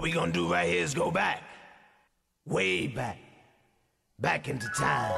[0.00, 1.42] What we gonna do right here is go back.
[2.46, 3.18] Way back.
[4.18, 5.12] Back into time.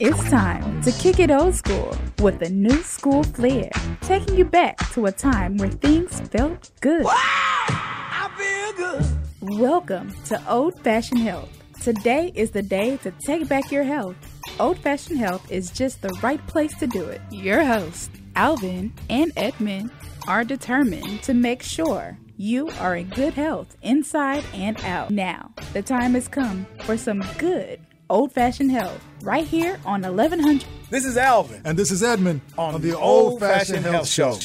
[0.00, 3.68] It's time to kick it old school with a new school flair,
[4.02, 7.04] taking you back to a time where things felt good.
[7.08, 9.58] I feel good.
[9.58, 11.50] Welcome to Old Fashioned Health.
[11.82, 14.14] Today is the day to take back your health.
[14.60, 17.20] Old Fashioned Health is just the right place to do it.
[17.32, 19.90] Your hosts, Alvin and Edmund,
[20.26, 25.10] are determined to make sure you are in good health inside and out.
[25.10, 30.66] Now, the time has come for some good old fashioned health right here on 1100.
[30.90, 34.38] This is Alvin And this is Edmund on, the Old Fashioned Health Show.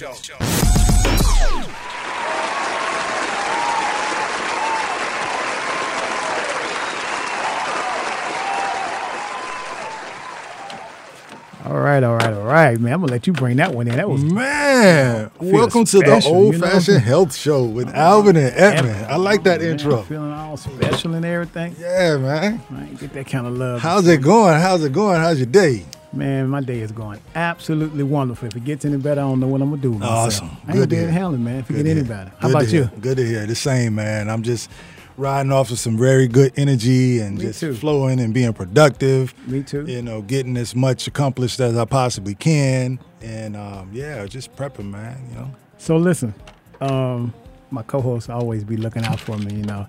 [11.68, 12.94] All right, all right, all right, man.
[12.94, 13.98] I'm gonna let you bring that one in.
[13.98, 16.68] That was Man, welcome to the special, Old you know?
[16.68, 19.06] Fashioned Health Show with Alvin and Edmund.
[19.08, 20.04] I like that Man, intro.
[20.04, 21.76] Feeling all special and everything.
[21.78, 22.62] Yeah, man.
[22.72, 23.82] I get that kind of love.
[23.82, 24.58] How's it going?
[24.62, 25.20] How's it going?
[25.20, 25.84] How's your day?
[26.14, 28.48] Man, my day is going absolutely wonderful.
[28.48, 30.00] If it gets any better, I don't know what I'm gonna do.
[30.02, 30.48] Awesome.
[30.48, 31.60] I ain't Good gonna be able to handle it, man.
[31.60, 32.32] If it get any better.
[32.40, 32.90] How about you?
[33.02, 33.46] Good to hear.
[33.46, 34.30] The same, man.
[34.30, 34.72] I'm just
[35.18, 37.74] riding off of some very good energy and Me just too.
[37.74, 39.34] flowing and being productive.
[39.48, 39.84] Me too.
[39.86, 43.00] You know, getting as much accomplished as I possibly can.
[43.22, 45.18] And um, yeah, just prepping, man.
[45.30, 45.56] You know.
[45.80, 46.34] So listen,
[46.82, 47.34] um,
[47.72, 49.56] my co-host always be looking out for me.
[49.56, 49.88] You know,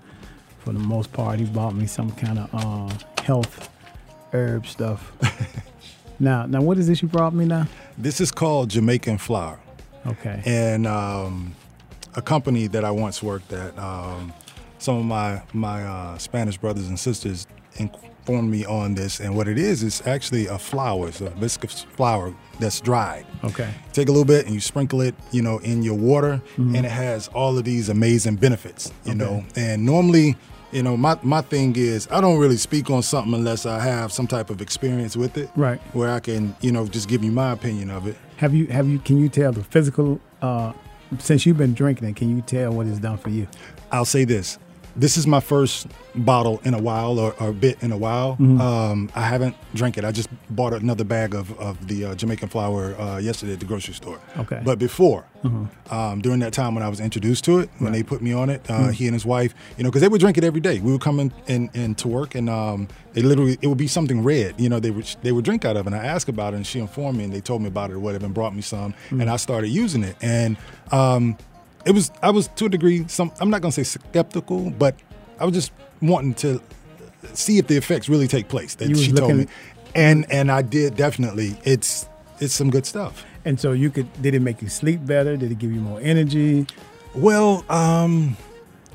[0.59, 3.69] for the most part, he bought me some kind of uh, health
[4.33, 5.11] herb stuff.
[6.19, 7.67] now, now, what is this you brought me now?
[7.97, 9.59] This is called Jamaican flour.
[10.07, 10.41] Okay.
[10.45, 11.53] and um,
[12.15, 13.77] a company that I once worked at.
[13.77, 14.33] Um,
[14.79, 17.45] some of my my uh, Spanish brothers and sisters
[17.77, 21.07] informed me on this, and what it is is actually a flour.
[21.09, 23.25] It's a viscous flour that's dried.
[23.43, 23.69] Okay.
[23.93, 26.75] Take a little bit and you sprinkle it, you know, in your water, Mm-hmm.
[26.75, 29.43] and it has all of these amazing benefits, you know.
[29.55, 30.35] And normally,
[30.71, 34.11] you know, my my thing is I don't really speak on something unless I have
[34.11, 35.79] some type of experience with it, Right.
[35.93, 38.15] Where I can, you know, just give you my opinion of it.
[38.37, 40.73] Have you have you can you tell the physical uh
[41.17, 43.47] since you've been drinking it, can you tell what it's done for you?
[43.91, 44.59] I'll say this.
[44.99, 48.33] This is my first bottle in a while, or, or a bit in a while.
[48.33, 48.59] Mm-hmm.
[48.59, 50.03] Um, I haven't drank it.
[50.03, 53.65] I just bought another bag of, of the uh, Jamaican flour uh, yesterday at the
[53.65, 54.19] grocery store.
[54.37, 54.55] Okay.
[54.57, 54.65] Mm-hmm.
[54.65, 55.25] But before,
[55.89, 58.49] um, during that time when I was introduced to it, when they put me on
[58.49, 58.91] it, uh, Mm-hmm.
[58.91, 60.79] he and his wife, you know, because they would drink it every day.
[60.81, 63.87] We would come in, in, in to work, and um, they literally it would be
[63.87, 65.85] something red, you know, they would they would drink out of.
[65.87, 65.93] it.
[65.93, 67.93] And I asked about it, and she informed me, and they told me about it
[67.93, 69.21] or whatever, and brought me some, Mm-hmm.
[69.21, 70.57] and I started using it, and.
[71.81, 74.95] Um, it was I was to a degree some I'm not gonna say skeptical, but
[75.39, 76.61] I was just wanting to
[77.33, 79.47] see if the effects really take place that she told me.
[79.95, 81.57] And and I did definitely.
[81.63, 82.07] It's
[82.39, 83.25] it's some good stuff.
[83.45, 85.35] And so you could did it make you sleep better?
[85.37, 86.67] Did it give you more energy?
[87.15, 88.37] Well, um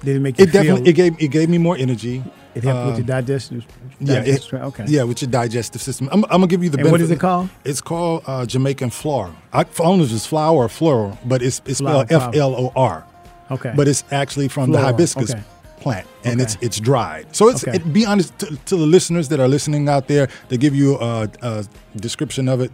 [0.05, 2.23] Did it make you it definitely it gave it gave me more energy.
[2.55, 3.67] it helped with Um, your digestive
[4.01, 4.85] Yeah, it- okay.
[4.89, 6.09] Yeah, with your digestive system.
[6.13, 7.05] I'm, I'm gonna give you the And what benefit.
[7.05, 7.49] is it called?
[7.65, 9.35] It's called uh, Jamaican flour.
[9.53, 12.35] I, I don't know if it's flour or floral, but it's it's Flour, spelled F
[12.37, 13.05] L O R.
[13.51, 13.73] Okay.
[13.77, 15.43] but it's actually from the hibiscus okay.
[15.81, 16.43] plant, and Okay.
[16.45, 17.27] it's it's dried.
[17.37, 17.77] So it's Okay.
[17.77, 20.97] it, be honest to, to the listeners that are listening out there to give you
[20.99, 21.65] a, a
[21.97, 22.73] description of it.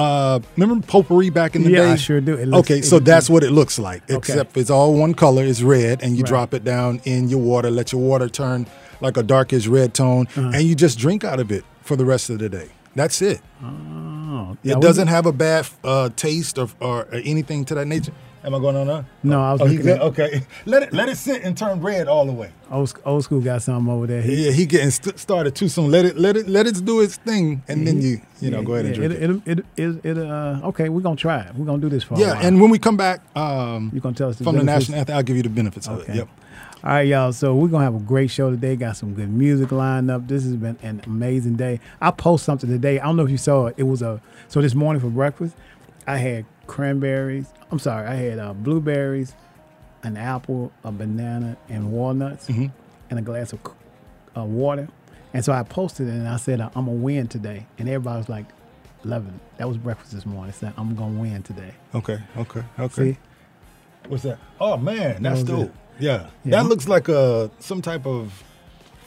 [0.00, 1.92] Uh, remember potpourri back in the Yeah, day?
[1.92, 2.36] I sure do.
[2.36, 4.16] Looks- okay, so that's what it looks like, Okay.
[4.16, 5.44] except it's all one color.
[5.44, 6.28] It's red, and you Right.
[6.28, 7.70] drop it down in your water.
[7.70, 8.66] Let your water turn
[9.00, 10.52] like a darkish red tone, Uh-huh.
[10.54, 12.68] and you just drink out of it for the rest of the day.
[12.96, 13.40] That's it.
[13.62, 18.12] oh, yeah, it doesn't have a bad uh, taste or, or anything to that nature.
[18.42, 19.04] Am I going on now?
[19.22, 19.96] No, I was Oh, he looking good?
[20.00, 22.50] at Okay, let it let it sit and turn red all the way.
[22.70, 24.22] old, old school got something over there.
[24.22, 25.90] He- Yeah, he getting st- started too soon.
[25.90, 28.64] Let it let it let it do its thing, and then you you know Yeah,
[28.64, 29.22] go ahead and drink it.
[29.22, 29.30] it.
[29.30, 31.54] It, it, it, it, uh, okay, we're gonna try it.
[31.54, 34.14] We're gonna do this for a Yeah, and when we come back um, You're gonna
[34.14, 36.12] tell us the from the national anthem, I'll give you the benefits of Okay.
[36.14, 36.16] it.
[36.16, 36.28] Yep.
[36.82, 37.32] All right, y'all.
[37.34, 38.74] So we're gonna have a great show today.
[38.74, 40.26] Got some good music lined up.
[40.26, 41.78] This has been an amazing day.
[42.00, 42.98] I post something today.
[43.00, 43.74] I don't know if you saw it.
[43.76, 45.54] It was a so this morning for breakfast,
[46.06, 47.52] I had cranberries.
[47.72, 49.34] I'm sorry, I had uh, blueberries,
[50.04, 52.70] an apple, a banana, and walnuts, and
[53.10, 53.58] a glass of
[54.36, 54.88] uh, water.
[55.34, 58.28] And so I posted it and I said I'm gonna win today, and everybody was
[58.28, 58.46] like,
[59.02, 60.50] "Loving it." That was breakfast this morning.
[60.50, 61.74] I said I'm gonna win today.
[61.92, 62.18] Okay.
[62.36, 62.62] Okay.
[62.78, 63.12] Okay.
[63.12, 63.18] See,
[64.08, 64.38] What's that?
[64.60, 65.74] Oh man, that's dope.
[65.98, 66.28] Yeah.
[66.44, 66.62] Yeah.
[66.62, 68.42] that looks like a some type of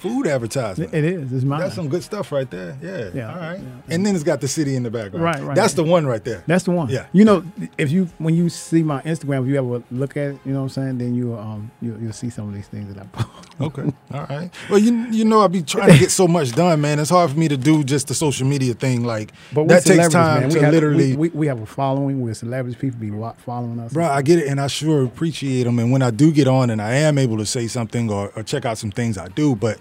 [0.04, 0.94] food advertisement.
[0.94, 1.32] it is.
[1.32, 1.62] It's mine.
[1.62, 2.78] That's some good stuff right there.
[2.82, 3.10] Yeah.
[3.14, 3.60] Yeah, All right.
[3.60, 3.94] yeah.
[3.96, 5.24] And then it's got the city in the background.
[5.24, 5.56] Right, right.
[5.56, 6.44] That's the one right there.
[6.46, 6.90] That's the one.
[6.90, 7.08] Yeah.
[7.14, 7.44] You know,
[7.78, 10.60] if you when you see my Instagram, if you ever look at it, you know
[10.60, 13.08] what I'm saying, then you um you you'll see some of these things that I
[13.08, 13.30] post.
[13.62, 13.84] Okay.
[14.12, 14.50] All right.
[14.70, 16.98] Well, you you know I be trying to get so much done, man.
[17.00, 19.04] It's hard for me to do just the social media thing.
[19.06, 20.50] Like But that takes time man.
[20.50, 21.16] We to have, literally.
[21.16, 22.20] we, we, we have a following.
[22.22, 22.80] We're celebrities.
[22.82, 23.12] People be
[23.46, 23.94] following us.
[23.94, 25.78] Bro, I get it, and I sure appreciate them.
[25.80, 28.42] And when I do get on, and I am able to say something or, or
[28.44, 29.56] check out some things, I do.
[29.56, 29.78] But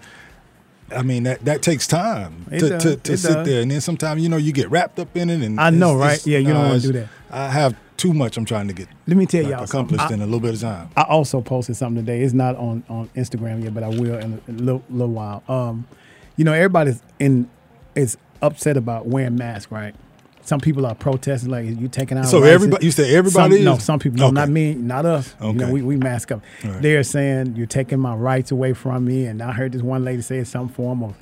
[0.95, 2.83] I mean that that takes time It to does.
[2.83, 3.47] to, to sit does.
[3.47, 5.41] there, and then sometimes you know you get wrapped up in it.
[5.41, 6.25] And I know, right?
[6.25, 7.07] Yeah, you don't wanna do that.
[7.31, 8.37] I have too much.
[8.37, 10.53] I'm trying to get Let me tell like, y'all accomplished I- in a little bit
[10.55, 10.89] of time.
[10.97, 12.21] I also posted something today.
[12.21, 15.13] It's not on, on Instagram yet, but I will in a, in a little, little
[15.13, 15.43] while.
[15.47, 15.87] Um,
[16.35, 17.49] you know, everybody's in
[17.95, 19.95] is upset about wearing masks, right?
[20.45, 22.25] Some people are protesting, like you taking out.
[22.25, 24.19] So everybody- you said everybody Some, No, some people.
[24.19, 24.33] No, Okay.
[24.33, 25.33] not me, not us.
[25.41, 25.73] You know, Okay.
[25.73, 26.41] we, we mask up.
[26.63, 26.81] Right.
[26.81, 30.21] They're saying you're taking my rights away from me, and I heard this one lady
[30.21, 31.15] say it's some form of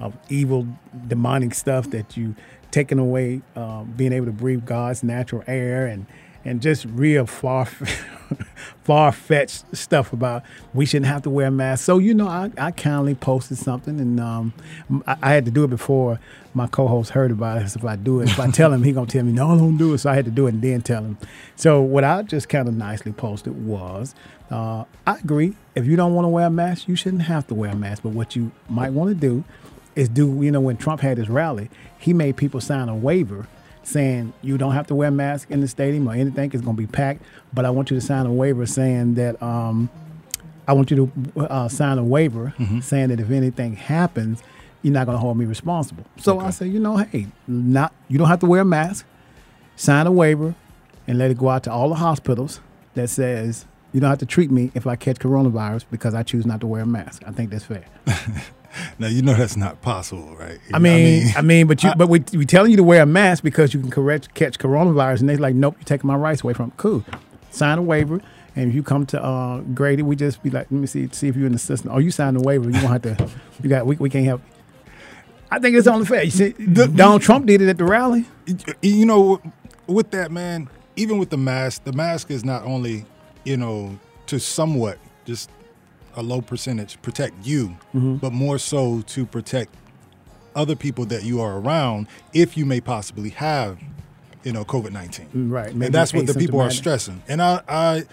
[0.00, 0.64] of evil,
[1.08, 2.36] demonic stuff that you
[2.70, 6.06] taking away um, being able to breathe God's natural air and
[6.44, 7.66] and just real far
[8.84, 10.42] far fetched stuff about
[10.72, 11.84] we shouldn't have to wear masks.
[11.84, 14.52] So you know, I, I kindly posted something, and um,
[15.06, 16.20] I, I had to do it before
[16.58, 17.74] my co-host heard about it.
[17.74, 19.78] If I do it, if I tell him, he gonna tell me no, I don't
[19.78, 19.98] do it.
[19.98, 21.16] So I had to do it and then tell him.
[21.56, 24.14] So what I just kind of nicely posted was,
[24.50, 25.56] uh, I agree.
[25.74, 28.02] If you don't want to wear a mask, you shouldn't have to wear a mask.
[28.02, 29.44] But what you might want to do
[29.96, 33.46] is do, you know, when Trump had his rally, he made people sign a waiver
[33.82, 36.50] saying you don't have to wear a mask in the stadium or anything.
[36.52, 37.22] It's going to be packed.
[37.54, 39.88] But I want you to sign a waiver saying that um,
[40.66, 42.80] I want you to uh, sign a waiver Mm-hmm.
[42.80, 44.42] saying that if anything happens,
[44.88, 46.04] you're not going to hold me responsible.
[46.16, 49.06] So I say, you know, hey, not you don't have to wear a mask.
[49.76, 50.54] Sign a waiver
[51.06, 52.60] and let it go out to all the hospitals
[52.94, 56.46] that says you don't have to treat me if I catch coronavirus because I choose
[56.46, 57.22] not to wear a mask.
[57.26, 57.84] I think that's fair.
[58.98, 60.58] Now you know that's not possible, right?
[60.74, 63.42] I mean, I mean, but you, but we we telling you to wear a mask
[63.42, 66.52] because you can correct catch coronavirus, and they're like, nope, you're taking my rights away
[66.52, 66.70] from.
[66.72, 67.02] Cool,
[67.50, 68.20] sign a waiver,
[68.58, 71.28] and if you come to uh, Grady, we just be like, let me see, see
[71.28, 71.92] if you're in the system.
[71.92, 73.28] Oh, you signed a waiver, you won't have to.
[73.62, 74.42] You got, we, we can't help.
[75.50, 76.22] I think it's only fair.
[76.24, 76.50] You see,
[76.94, 78.24] Donald Trump did it at the rally.
[78.82, 79.40] you know,
[79.86, 83.04] with that man, even with the mask, the mask is not only,
[83.44, 85.50] you know, to somewhat just
[86.16, 88.16] a low percentage protect you, Mm-hmm.
[88.16, 89.74] but more so to protect
[90.56, 93.78] other people that you are around if you may possibly have,
[94.42, 95.28] you know, COVID nineteen.
[95.50, 97.22] Right, maybe and that's what the people are stressing.
[97.28, 98.04] And I, I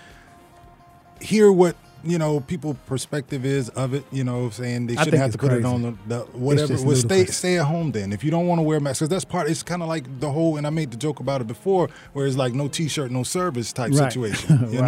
[1.19, 4.03] hear what you know people perspective is of it.
[4.11, 6.75] You know, saying they shouldn't have to put it on the, the whatever.
[6.83, 8.13] Well, stay stay at home then.
[8.13, 9.49] If you don't want to wear masks, because that's part.
[9.49, 10.57] It's kind of like the whole.
[10.57, 13.73] And I made the joke about it before, where it's like no t-shirt, no service
[13.73, 14.11] type Right.
[14.11, 14.69] situation.
[14.71, 14.85] You Right.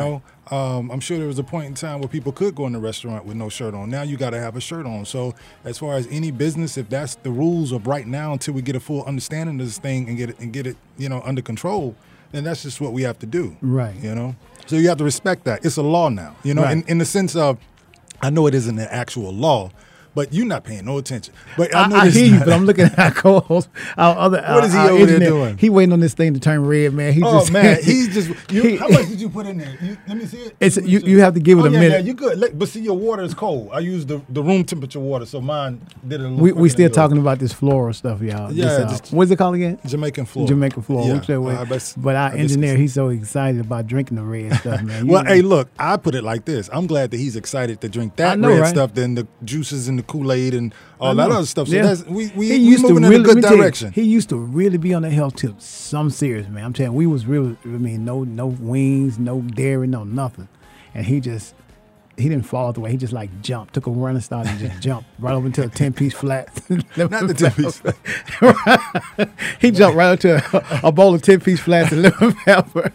[0.50, 2.74] know, um, I'm sure there was a point in time where people could go in
[2.74, 3.90] the restaurant with no shirt on.
[3.90, 5.06] Now you got to have a shirt on.
[5.06, 5.34] So
[5.66, 8.76] as far as any business, if that's the rules of right now, until we get
[8.76, 11.42] a full understanding of this thing and get it and get it, you know, under
[11.42, 11.96] control,
[12.32, 13.56] then that's just what we have to do.
[13.62, 13.96] Right.
[14.02, 14.36] You know.
[14.68, 15.66] So you have to respect that.
[15.66, 16.36] It's a law now.
[16.44, 16.74] You know, Right.
[16.74, 17.58] in, in the sense of,
[18.22, 19.72] I know it isn't an actual law,
[20.18, 21.32] but you're not paying no attention.
[21.58, 23.70] But I, I, know I hear you, but I'm looking at our co-host,
[24.00, 24.42] our other.
[24.42, 25.60] What is he over there doing?
[25.60, 27.14] He waiting on this thing to turn red, man.
[27.14, 28.52] He Oh just, man, he's just.
[28.52, 29.78] You, He- how much did you put in there?
[29.80, 30.56] You, let me see it.
[30.60, 32.00] It's- you- you have to give it oh, a yeah, minute.
[32.00, 32.40] Yeah, you good.
[32.40, 33.70] Let- But see, your water is cold.
[33.72, 36.26] I use the, the room temperature water, so mine did it.
[36.26, 38.52] A little we we still talking about this floral stuff, y'all.
[38.52, 39.78] Yeah, This, uh, just- what's it called again?
[39.86, 40.48] Jamaican floor.
[40.48, 41.06] Jamaica floral.
[41.08, 41.38] Yeah.
[41.38, 41.56] Way.
[41.56, 45.06] Uh, but- but our engineer, he's so excited about drinking the red stuff, man.
[45.06, 46.72] Well, hey, look, I put it like this.
[46.74, 48.70] I'm glad that he's excited to drink that know, red right?
[48.70, 51.68] stuff than the juices and the Kool Aid and all that other stuff.
[51.68, 51.84] So Yeah.
[51.84, 53.92] that's we we, he we used to moving really in a good tell you, direction.
[53.92, 55.60] he used to really be on the health tip.
[55.62, 56.64] Some serious, man.
[56.66, 57.56] I'm telling you, we was really.
[57.64, 60.48] I mean, no no wings, no dairy, no nothing,
[60.96, 61.54] and he just.
[62.20, 62.90] He didn't fall the way.
[62.90, 65.68] He just like jumped, took a running start and just jumped right over into a
[65.70, 66.48] ten piece flat.
[66.98, 67.80] Not the ten piece.
[69.62, 70.36] he jumped right into
[70.84, 72.92] a, a bowl of ten piece flats and lemon pepper.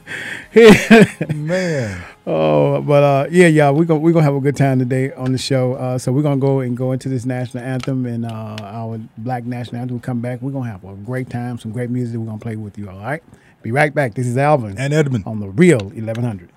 [0.52, 4.78] He- Man, Oh, but uh, yeah, y'all, we're gonna we're gonna have a good time
[4.78, 5.74] today on the show.
[5.74, 9.44] Uh, so we're gonna go and go into this national anthem and uh, our black
[9.44, 9.98] national anthem.
[9.98, 12.18] Come back, we're gonna have a great time, some great music.
[12.20, 12.88] We're gonna play with you.
[12.88, 13.24] All right,
[13.62, 14.14] be right back.
[14.14, 15.24] This is Alvin and Edmund.
[15.26, 16.48] on the Real 1100.
[16.48, 16.51] I've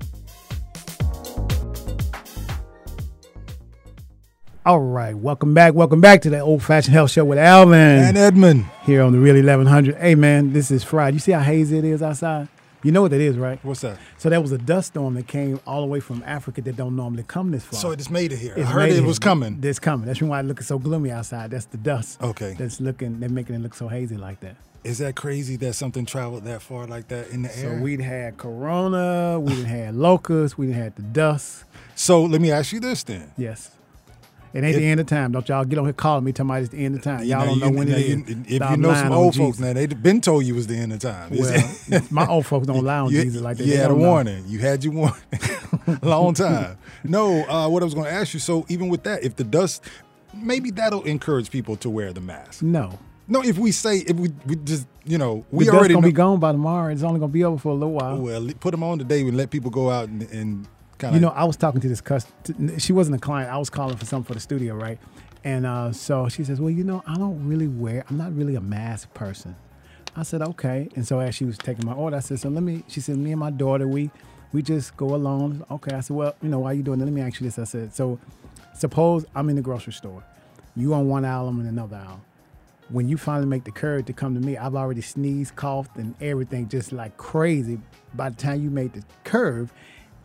[4.66, 5.72] All right, welcome back.
[5.74, 8.66] Welcome back to the Old Fashioned Health Show with Alvin And Edmund.
[8.82, 9.96] here on the Real 1100.
[9.96, 11.14] Hey, man, this is Friday.
[11.14, 12.48] You see how hazy it is outside?
[12.82, 13.58] You know what that is, right?
[13.64, 13.98] What's that?
[14.18, 16.94] So that was a dust storm that came all the way from Africa that don't
[16.94, 17.78] normally come this far.
[17.80, 18.54] So it just made it here.
[18.56, 19.58] It's I heard made it was coming.
[19.62, 20.06] It's coming.
[20.06, 21.50] That's why it looking so gloomy outside.
[21.50, 22.22] That's the dust.
[22.22, 22.54] Okay.
[22.58, 23.18] That's looking.
[23.20, 24.56] They're making it look so hazy like that.
[24.84, 27.80] Is that crazy that something traveled that far like that in the So air?
[27.80, 29.38] we'd had corona.
[29.40, 30.56] We done had locusts.
[30.56, 31.64] We done had the dust.
[31.94, 33.30] so let me ask you this then.
[33.36, 33.70] Yes.
[34.52, 35.32] It ain't If- the end of time.
[35.32, 37.20] Don't y'all get on here calling me talking about it's the end of time.
[37.22, 38.36] You Y'all don't know you- when now it you- is.
[38.48, 39.46] If Stop you know some old Jesus.
[39.46, 41.30] folks now, they've been told you was the end of time.
[41.36, 41.70] Well,
[42.10, 43.64] my old folks don't lie on you, Jesus like that.
[43.64, 44.08] You They had a don't know.
[44.08, 44.44] warning.
[44.48, 45.16] You had your warning.
[46.02, 46.76] Long time.
[47.04, 48.40] No, uh, what I was going to ask you.
[48.40, 49.84] So even with that, if the dust,
[50.34, 52.62] maybe that'll encourage people to wear the mask.
[52.62, 52.98] No.
[53.28, 56.08] No, if we say if we, we just you know we the already gonna know,
[56.08, 56.92] be gone by tomorrow.
[56.92, 58.18] It's only gonna be over for a little while.
[58.18, 60.66] well put them on today and let people go out and, and
[61.00, 62.78] kind You know, I was talking to this customer.
[62.78, 63.50] She wasn't a client.
[63.50, 64.98] I was calling for something for the studio, right?
[65.42, 68.04] And uh, so she says, "Well, you know, I don't really wear.
[68.08, 69.56] I'm not really a mask person."
[70.14, 72.62] I said, "Okay." And so as she was taking my order, I said, "So let
[72.62, 74.10] me." She said, "Me and my daughter, we
[74.52, 75.94] we just go along." Okay.
[75.96, 77.06] I said, "Well, you know, why are you doing that?
[77.06, 78.18] Let me ask you this." I said, "So
[78.74, 80.22] suppose I'm in the grocery store.
[80.76, 82.20] You on one aisle, I'm in another aisle."
[82.90, 86.16] When you finally make the courage to come to me, I've already sneezed, coughed, and
[86.20, 87.78] everything just like crazy.
[88.14, 89.72] By the time you made the curve,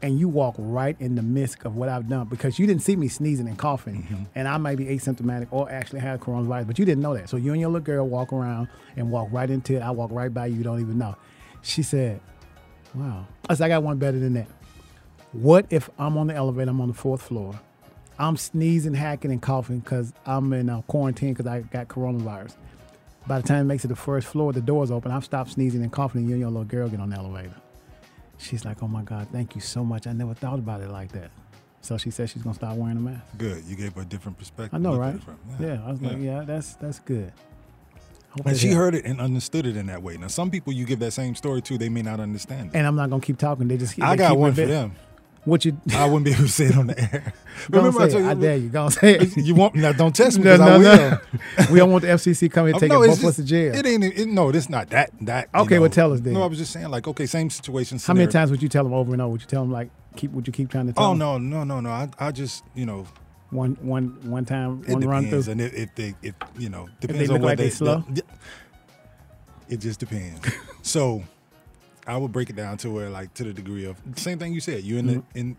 [0.06, 2.96] and you walk right in the midst of what I've done because you didn't see
[2.96, 6.86] me sneezing and coughing, and I might be asymptomatic or actually have coronavirus, but you
[6.86, 7.28] didn't know that.
[7.28, 9.80] So you and your little girl walk around and walk right into it.
[9.80, 11.16] I walk right by you, you don't even know.
[11.64, 12.22] She said,
[12.94, 14.46] "Wow." I said, "I got one better than that.
[15.32, 16.70] What if I'm on the elevator?
[16.70, 17.60] I'm on the fourth floor.
[18.20, 22.54] I'm sneezing, hacking, and coughing because I'm in uh, quarantine because I got coronavirus.
[23.26, 25.12] By the time it makes it to the first floor, the door's open.
[25.12, 27.56] I've stopped sneezing and coughing, and you and your little girl get on the elevator."
[28.38, 30.08] She's like, "Oh my God, thank you so much.
[30.08, 31.32] I never thought about it like that."
[31.82, 33.24] So she said she's gonna start wearing a mask.
[33.38, 33.64] good.
[33.66, 34.74] You gave her a different perspective.
[34.74, 35.22] I know, right?
[35.22, 35.38] from.
[35.60, 37.32] Yeah, I was like, yeah, that's that's good.
[38.32, 38.78] Hope And she helps.
[38.78, 40.18] heard it and understood it in that way.
[40.18, 42.78] Now, some people you give that same story to, they may not understand it.
[42.78, 43.68] And I'm not gonna keep talking.
[43.68, 44.96] They just I they got one for them.
[45.46, 45.80] What you?
[45.94, 47.34] I wouldn't be able to say it on the air.
[47.70, 48.70] Remember, I you, I dare you.
[48.70, 49.38] Go say it.
[49.38, 49.92] you want now?
[49.94, 50.44] Don't test me.
[50.46, 50.82] No, no, will.
[50.84, 51.20] no.
[51.72, 53.76] we don't want the FCC coming and taking no, both of us to jail.
[53.76, 54.04] It ain't.
[54.04, 55.12] It, no, it's not that.
[55.22, 55.50] That.
[55.54, 55.82] you Okay, know.
[55.82, 56.34] well, tell us then.
[56.34, 58.00] No, I was just saying, like, okay, same situation.
[58.00, 59.34] How many times would you tell them over and over?
[59.34, 60.32] Would you tell them like keep?
[60.32, 61.20] Would you keep trying to tell Oh them?
[61.20, 61.90] no, no, no, no.
[61.92, 63.06] I, I just, you know,
[63.52, 65.52] One, one, one time, it one run depends, through.
[65.52, 68.04] and if, if they, if you know, they depends look on what like they slow?
[68.10, 68.24] the-
[69.70, 70.42] it just depends.
[70.82, 71.24] so,
[72.08, 74.60] I would break it down to where, like, to the degree of same thing you
[74.60, 74.84] said.
[74.84, 75.58] You in the in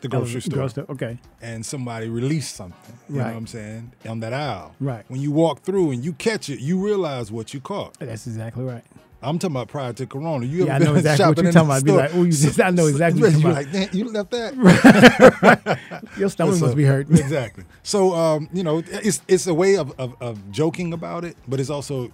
[0.00, 0.84] the grocery store, Grocery.
[0.88, 1.18] Okay.
[1.42, 2.96] and somebody released something.
[3.08, 3.30] You know Right.
[3.32, 3.92] what I'm saying?
[4.08, 4.74] On that aisle.
[4.80, 5.04] Right.
[5.08, 7.98] When you walk through and you catch it, you realize what you caught.
[7.98, 8.82] That's exactly right.
[9.22, 10.46] I'm talking about prior to Corona.
[10.46, 11.76] You Yeah, I know exactly what you're talking about.
[11.80, 14.30] I'd be like, oh, you just- I know exactly what you're like, "Damn, you left
[14.30, 14.54] that.
[16.16, 17.10] Your stomach So- must be hurt.
[17.10, 17.64] exactly.
[17.82, 21.60] So, um, you know, it's it's a way of, of, of joking about it, but
[21.60, 22.10] it's also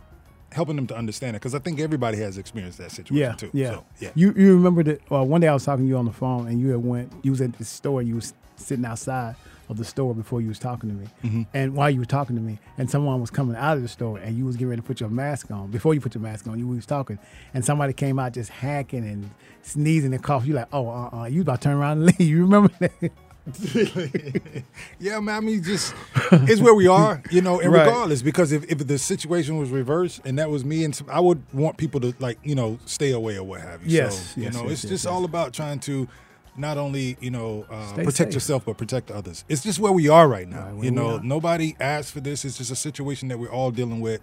[0.57, 3.51] helping them to understand it because I think everybody has experienced that situation Yeah, too.
[3.53, 3.71] yeah.
[3.73, 4.11] So, yeah.
[4.15, 5.09] You you remember that?
[5.11, 7.13] Well, one day I was talking to you on the phone, and you had went.
[7.23, 8.03] You was at the store.
[8.03, 9.37] You was sitting outside
[9.69, 11.43] of the store before you was talking to me, Mm-hmm.
[11.53, 14.17] and while you were talking to me, and someone was coming out of the store,
[14.19, 15.71] and you was getting ready to put your mask on.
[15.73, 17.19] Before you put your mask on, you was talking,
[17.53, 19.29] and somebody came out just hacking and
[19.63, 20.51] sneezing and coughing.
[20.51, 22.21] You like, oh, uh, uh you about to turn around and leave.
[22.29, 23.11] You remember that?
[24.99, 25.37] yeah, man.
[25.37, 25.95] I mean, just
[26.33, 27.61] it's where we are, you know.
[27.61, 27.87] And Right.
[27.87, 31.21] regardless, because if, if the situation was reversed and that was me, and some, I
[31.21, 33.97] would want people to like you know stay away or what have you.
[33.99, 35.07] Yes, so, you know, yes, it's yes, just yes.
[35.07, 36.09] all about trying to
[36.57, 38.35] not only you know uh, protect safe.
[38.35, 39.45] yourself but protect others.
[39.49, 40.71] It's just where we are right now.
[40.71, 42.45] Right, you know, nobody asked for this.
[42.45, 44.21] It's just a situation that we're all dealing with.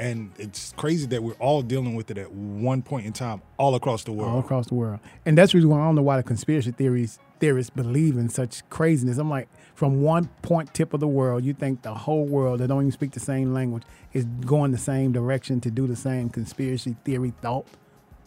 [0.00, 3.74] And it's crazy that we're all dealing with it at one point in time, all
[3.74, 4.32] across the world.
[4.32, 5.00] all across the world.
[5.26, 8.28] And that's the reason why I don't know why the conspiracy theories theorists believe in
[8.28, 9.18] such craziness.
[9.18, 12.68] I'm like, from one point tip of the world, you think the whole world that
[12.68, 16.28] don't even speak the same language is going the same direction to do the same
[16.28, 17.66] conspiracy theory thought.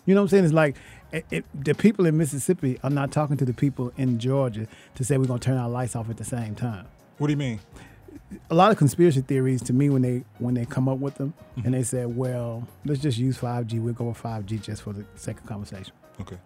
[0.06, 0.46] You know what I'm saying?
[0.46, 0.78] It's like
[1.12, 5.04] it, it, the people in Mississippi are not talking to the people in Georgia to
[5.04, 6.88] say we're gonna turn our lights off at the same time.
[7.18, 7.60] What do you mean?
[8.50, 11.34] a lot of conspiracy theories to me when they when they come up with them
[11.56, 11.74] and mm-hmm.
[11.74, 13.82] they said, well, let's just use 5G.
[13.82, 15.94] We'll go with 5G just for the sake of conversation.
[16.20, 16.38] Okay.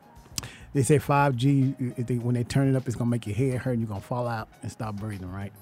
[0.75, 3.59] They say 5G, if they, when they turn it up, it's gonna make your head
[3.59, 5.53] hurt and you're gonna fall out and stop breathing, right?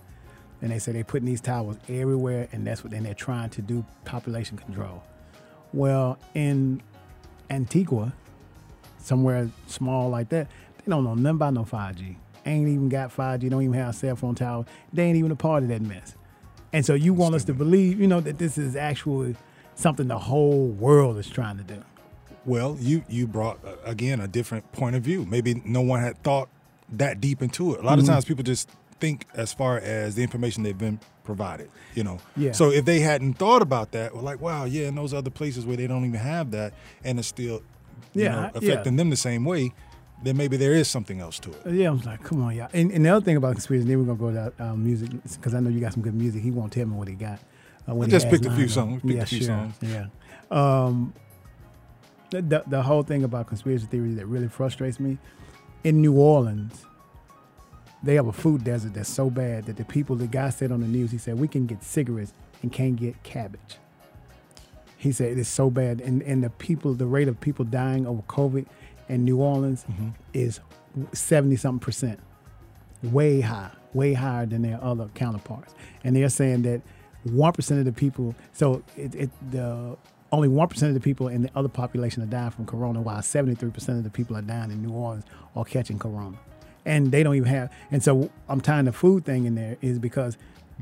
[0.64, 3.62] And they say they're putting these towers everywhere, and that's what then they're trying to
[3.62, 5.04] do population control.
[5.72, 6.82] Well, in
[7.52, 8.12] Antigua,
[8.98, 10.48] somewhere small like that,
[10.78, 12.16] they don't know nothing about no 5G.
[12.48, 14.66] Ain't even got 5G, don't even have a cell phone tower.
[14.94, 16.16] They ain't even a part of that mess.
[16.72, 19.36] And so you want us to believe, you know, that this is actually
[19.76, 21.84] something the whole world is trying to do.
[22.46, 25.26] Well, you you brought uh, again a different point of view.
[25.26, 26.50] Maybe no one had thought
[26.90, 27.80] that deep into it.
[27.80, 28.02] A lot Mm-hmm.
[28.02, 32.20] of times people just think as far as the information they've been provided, you know.
[32.38, 32.52] Yeah.
[32.52, 35.66] So if they hadn't thought about that, well, like, wow, yeah, in those other places
[35.66, 37.62] where they don't even have that, and it's still,
[38.14, 38.52] you Yeah, know, I- yeah.
[38.72, 39.72] affecting them the same way,
[40.24, 41.74] then maybe there is something else to it.
[41.74, 42.70] Yeah, I was like, come on, y'all.
[42.74, 45.54] And, and the other thing about conspiracy, then we're gonna go to um, music because
[45.54, 46.42] I know you got some good music.
[46.44, 47.40] He won't tell me what he got.
[47.88, 49.02] Uh, I just picked a few songs.
[49.02, 49.48] Picked a yeah, few sure.
[49.48, 49.76] songs.
[49.82, 50.06] Yeah.
[50.52, 51.14] Um,
[52.42, 55.18] the, the whole thing about conspiracy theories that really frustrates me
[55.84, 56.86] in New Orleans.
[58.02, 60.82] They have a food desert that's so bad that the people, the guy said on
[60.82, 63.78] the news, he said we can get cigarettes and can't get cabbage.
[64.98, 68.22] He said it's so bad, and and the people, the rate of people dying over
[68.24, 68.66] COVID
[69.10, 70.10] in New Orleans Mm-hmm.
[70.34, 70.62] is
[71.12, 72.20] seventy something percent,
[73.02, 75.76] way high, way higher than their other counterparts.
[76.06, 76.82] And they're saying that
[77.24, 79.98] one percent of the people, so it, it the
[80.34, 83.22] only one percent of the people in the other population are dying from corona, while
[83.22, 85.24] seventy three percent of the people are dying in New Orleans
[85.56, 86.38] or catching corona,
[86.86, 87.72] and they don't even have.
[87.92, 90.38] And so I'm tying the food thing in there is because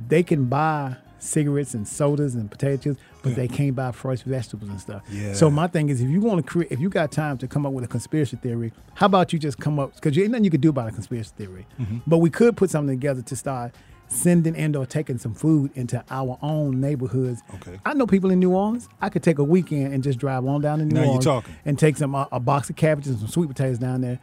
[0.08, 4.72] they can buy cigarettes and sodas and potato chips, but they can't buy fresh vegetables
[4.72, 5.04] and stuff.
[5.12, 5.34] Yeah.
[5.34, 7.64] So my thing is, if you want to create, if you got time to come
[7.66, 10.46] up with a conspiracy theory, how about you just come up because you ain't nothing
[10.46, 11.98] you could do about a conspiracy theory, Mm-hmm.
[12.08, 13.76] but we could put something together to start
[14.12, 17.42] sending and or taking some food into our own neighborhoods.
[17.56, 17.80] Okay.
[17.86, 18.90] I know people in New Orleans.
[19.02, 21.26] I could take a weekend and just drive on down to New Now Orleans
[21.66, 24.20] and take some uh, a box of cabbages and some sweet potatoes down there,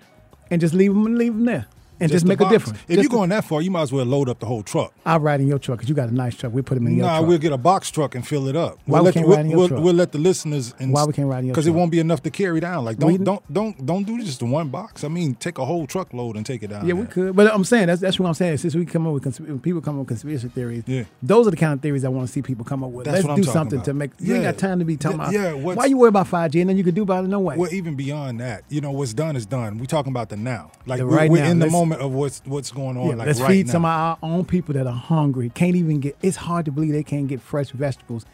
[0.50, 1.66] and just leave them and leave them there,
[2.00, 2.78] and just, the make a difference.
[2.88, 4.92] If Just you're going that far, you might as well load up the whole truck.
[5.04, 6.52] I'll ride in your truck because you got a nice truck.
[6.52, 7.28] We put them in your Nah, truck.
[7.28, 8.78] we'll get a box truck and fill it up.
[8.86, 9.82] Why we'll we let, can't we'll, ride in your we'll, truck?
[9.82, 10.74] we'll let the listeners.
[10.78, 12.84] And, Why we can't ride in your Because it won't be enough to carry down.
[12.84, 15.02] Like don't We- don't don't don't do just the one box.
[15.04, 16.86] I mean, take a whole truckload and take it down.
[16.86, 18.58] Yeah, we could, but I'm saying that's that's what I'm saying.
[18.58, 21.04] Since we come up with consp- people come up with conspiracy theories, Yeah.
[21.22, 23.06] those are the kind of theories I want to see people come up with.
[23.06, 23.84] That's Let's do something about.
[23.86, 24.10] to make.
[24.20, 25.58] You ain't got time to be talking Yeah, about.
[25.58, 27.56] yeah, why you worry about 5G and then you can do about it no way.
[27.56, 29.78] Well, even beyond that, you know, what's done is done.
[29.78, 30.70] We're talking about the now.
[30.86, 31.50] Like The we're, right we're now.
[31.50, 33.08] in the Let's- moment of what's what's going on.
[33.08, 33.72] yeah, like let's right feed now.
[33.72, 35.50] some of our own people that are hungry.
[35.50, 36.16] Can't even get.
[36.22, 38.26] It's hard to believe they can't get fresh vegetables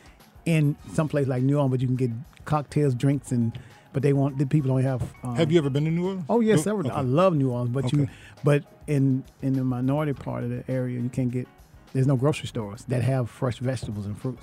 [0.45, 2.11] in some place like New Orleans, but you can get
[2.45, 3.59] cocktails, drinks, and
[3.93, 5.03] but they want the people don't have.
[5.23, 6.25] Um, Have you ever been to New Orleans?
[6.29, 6.63] Oh yes, No?
[6.63, 6.87] several.
[6.89, 6.97] Okay.
[6.97, 8.09] I love New Orleans, but you,
[8.43, 11.47] but in in the minority part of the area, you can't get.
[11.93, 14.43] There's no grocery stores that have fresh vegetables and fruits.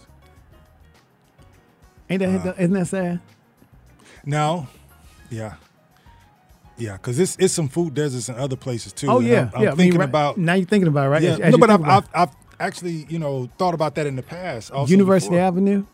[2.09, 3.19] Ain't that Uh, isn't that sad?
[4.25, 4.67] No,
[5.29, 5.55] yeah,
[6.81, 9.07] yeah, because it's it's some food deserts in other places too.
[9.09, 9.67] Oh yeah, I'm, I'm yeah.
[9.67, 11.21] I mean, thinking right- about now you're thinking about it, right?
[11.21, 11.29] yeah.
[11.31, 14.23] As- as no, but I've, I've I've actually you know thought about that in the
[14.23, 14.71] past.
[14.87, 15.45] University before.
[15.47, 15.85] Avenue,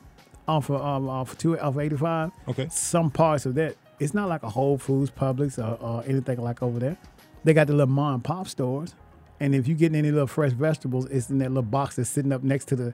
[0.47, 2.31] off of um, off two off 85.
[2.47, 2.67] Okay.
[2.71, 6.63] Some parts of that, it's not like a Whole Foods, Publix, or, or anything like
[6.63, 6.97] over there.
[7.43, 8.95] They got the little mom and pop stores,
[9.39, 12.31] and if you getting any little fresh vegetables, it's in that little box that's sitting
[12.31, 12.93] up next to the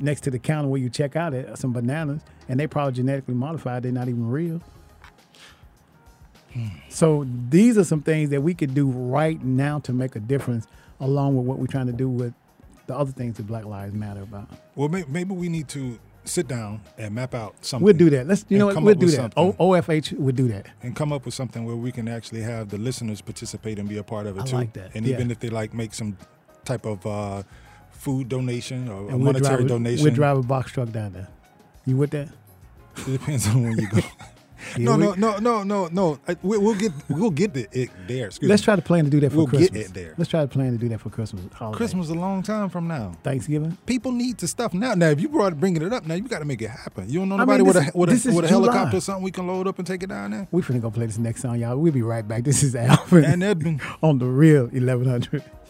[0.00, 1.56] next to the counter where you check out it.
[1.58, 3.82] Some bananas, and they probably genetically modified.
[3.82, 4.60] They're not even real.
[6.88, 10.66] So these are some things that we could do right now to make a difference,
[11.00, 12.34] along with what we're trying to do with
[12.86, 14.48] the other things that Black Lives Matter about.
[14.74, 17.84] Well, may, maybe we need to sit down and map out something.
[17.84, 18.26] We'll do that.
[18.26, 19.32] Let's you know what we'll do that.
[19.36, 19.66] O- something.
[19.66, 20.66] OFH would do that.
[20.82, 23.98] and come up with something where we can actually have the listeners participate and be
[23.98, 24.56] a part of it I too.
[24.56, 25.14] like that, And yeah.
[25.14, 26.16] even if they like make some
[26.64, 27.42] type of uh,
[27.90, 31.28] food donation or a we'll monetary drive, donation, We'll drive a box truck down there.
[31.84, 32.28] You with that?
[33.06, 34.00] it depends on when you go.
[34.78, 36.18] No, we- no, no, no, no, no.
[36.42, 38.26] We, we'll get we'll get the, it there.
[38.26, 38.64] Excuse Let's me.
[38.66, 39.86] try to plan to do that for We'll get Christmas.
[39.88, 40.14] it there.
[40.16, 41.44] Let's try to plan to do that for Christmas.
[41.54, 41.76] Holiday.
[41.76, 43.12] Christmas is a long time from now.
[43.22, 43.76] Thanksgiving.
[43.86, 44.94] People need the stuff now.
[44.94, 47.08] Now, if you brought bringing it up now, you got to make it happen.
[47.08, 49.22] You don't know I mean, nobody with a with a, with a helicopter or something
[49.24, 50.48] we can load up and take it down there.
[50.50, 51.76] We finna go play this next song, y'all.
[51.76, 52.44] We'll be right back.
[52.44, 53.80] This is Alvin And Edmund.
[54.02, 55.42] on the real 1100.
[55.42, 55.65] she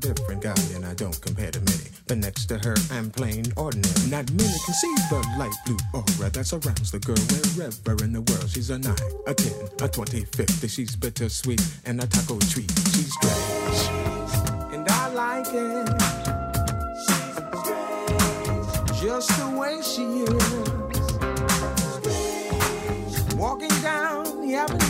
[0.00, 1.90] different guy and I don't compare to many.
[2.08, 4.08] But next to her, I'm plain ordinary.
[4.08, 8.22] Not many can see the light blue aura that surrounds the girl wherever in the
[8.22, 8.48] world.
[8.50, 10.68] She's a 9, a 10, a 20, 50.
[10.68, 12.70] She's bittersweet and a taco treat.
[12.92, 13.90] She's strange.
[14.72, 15.88] And I like it.
[17.06, 19.00] She's strange.
[19.00, 20.42] Just the way she is.
[23.12, 23.34] Strange.
[23.34, 24.89] Walking down the avenue.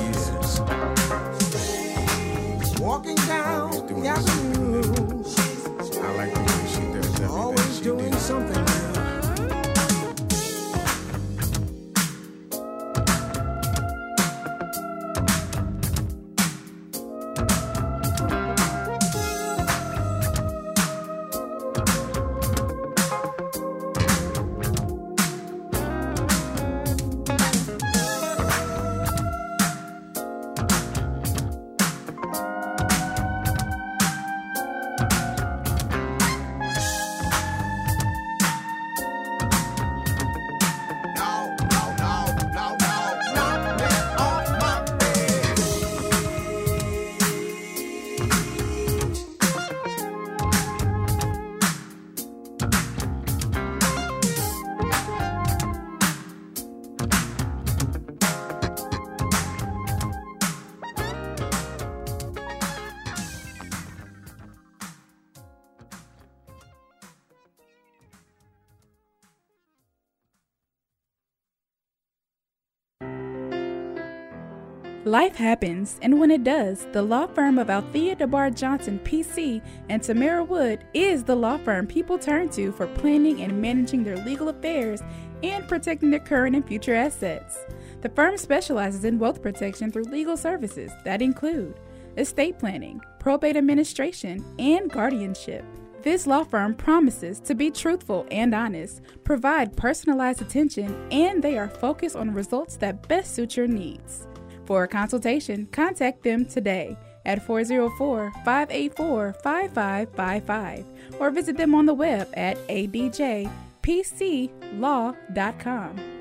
[75.11, 80.01] Life happens, and when it does, the law firm of Althea DeBar Johnson PC and
[80.01, 84.47] Tamara Wood is the law firm people turn to for planning and managing their legal
[84.47, 85.01] affairs
[85.43, 87.59] and protecting their current and future assets.
[87.99, 91.77] The firm specializes in wealth protection through legal services that include
[92.15, 95.65] estate planning, probate administration, and guardianship.
[96.03, 101.67] This law firm promises to be truthful and honest, provide personalized attention, and they are
[101.67, 104.25] focused on results that best suit your needs.
[104.71, 110.85] For a consultation, contact them today at 404 584 5555
[111.19, 113.49] or visit them on the web at adjpclaw.com.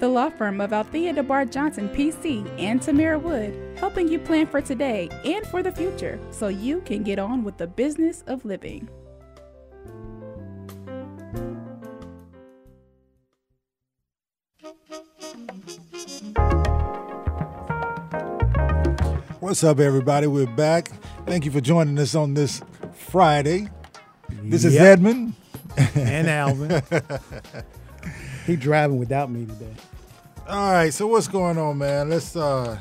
[0.01, 4.61] The law firm of Althea DeBar Johnson PC and Tamara Wood, helping you plan for
[4.61, 8.89] today and for the future so you can get on with the business of living.
[19.51, 20.29] What's up, everybody?
[20.29, 20.93] We're back.
[21.27, 22.63] Thank you for joining us on this
[23.09, 23.69] Friday.
[24.45, 24.83] This is Yep.
[24.87, 25.35] Edmund.
[25.97, 26.81] and Alvin.
[28.47, 29.75] he driving without me today.
[30.49, 32.11] All right, so what's going on, man?
[32.11, 32.79] Let's uh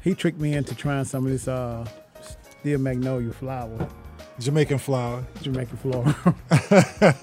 [0.00, 1.84] He tricked me into trying some of this uh
[2.60, 3.88] steel magnolia flower,
[4.38, 5.26] Jamaican flower.
[5.42, 6.14] Jamaican flower.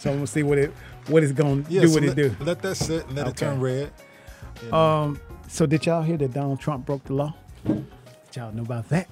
[0.00, 0.72] so I'm gonna see what it
[1.06, 2.44] what it's gonna do so what let, it do.
[2.44, 3.46] Let that sit and let it Okay.
[3.46, 3.92] turn red.
[4.72, 7.34] Um, so did y'all hear that Donald Trump broke the law?
[8.34, 9.08] Y'all know about that?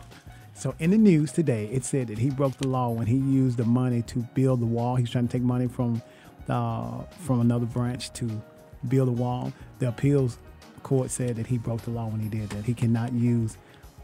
[0.55, 3.57] So in the news today, it said that he broke the law when he used
[3.57, 4.97] the money to build the wall.
[4.97, 6.03] He's trying to take money from
[6.49, 8.43] uh, from another branch to
[8.89, 9.53] build a wall.
[9.79, 10.39] The appeals
[10.83, 12.65] court said that he broke the law when he did that.
[12.65, 13.57] He cannot use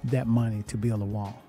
[0.05, 1.43] that money to build a wall.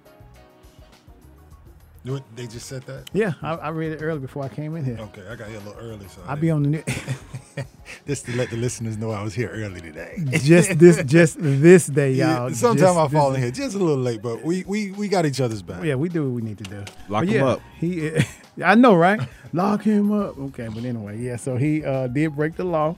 [2.03, 3.09] What, They just said that?
[3.13, 4.97] Yeah, I, I read it early before I came in here.
[4.99, 6.83] Okay, I got here a little early, so I I'll be on the news.
[8.07, 10.17] just to let the listeners know I was here early today.
[10.31, 12.51] just this just this day, y'all.
[12.51, 15.41] Sometimes I fall in here just a little late, but we we, we got each
[15.41, 15.83] other's back.
[15.83, 16.79] Yeah, we do what we need to do.
[17.09, 17.62] Lock But him up.
[17.77, 18.12] He,
[18.63, 19.19] I know, right?
[19.51, 20.38] Lock him up.
[20.38, 21.35] Okay, but anyway, yeah.
[21.35, 22.95] So he uh, did break the law.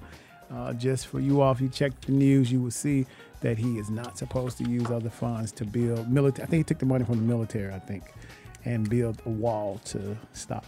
[0.54, 3.06] Uh, just for you all, if you check the news, you will see
[3.40, 6.46] that he is not supposed to use other funds to build military.
[6.46, 8.04] I think he took the money from the military, I think,
[8.66, 10.66] and build a wall to stop.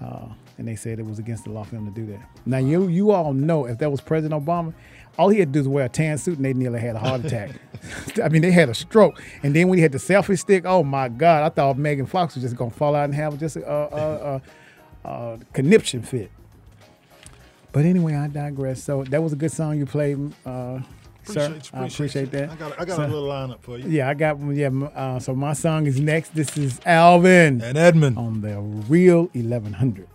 [0.00, 2.20] Uh, and they said it was against the law for him to do that.
[2.46, 4.72] Now you you all know if that was President Obama,
[5.18, 7.00] all he had to do was wear a tan suit and they nearly had a
[7.00, 7.50] heart attack.
[8.22, 9.20] I mean, they had a stroke.
[9.42, 12.34] And then when he had the selfie stick, oh my God, I thought Megan Fox
[12.34, 14.42] was just gonna fall out and have just a, a,
[15.04, 16.30] a, a conniption fit.
[17.72, 18.82] But anyway, I digress.
[18.82, 20.80] So that was a good song you played, uh,
[21.32, 21.46] sir.
[21.46, 22.38] Appreciate I appreciate you.
[22.38, 22.50] that.
[22.50, 23.88] I got, I got So- a little lineup for you.
[23.88, 24.54] Yeah, I got one.
[24.56, 26.34] Yeah, uh, so my song is next.
[26.34, 28.18] This is Alvin And Edmund.
[28.18, 30.06] on the Real 1100.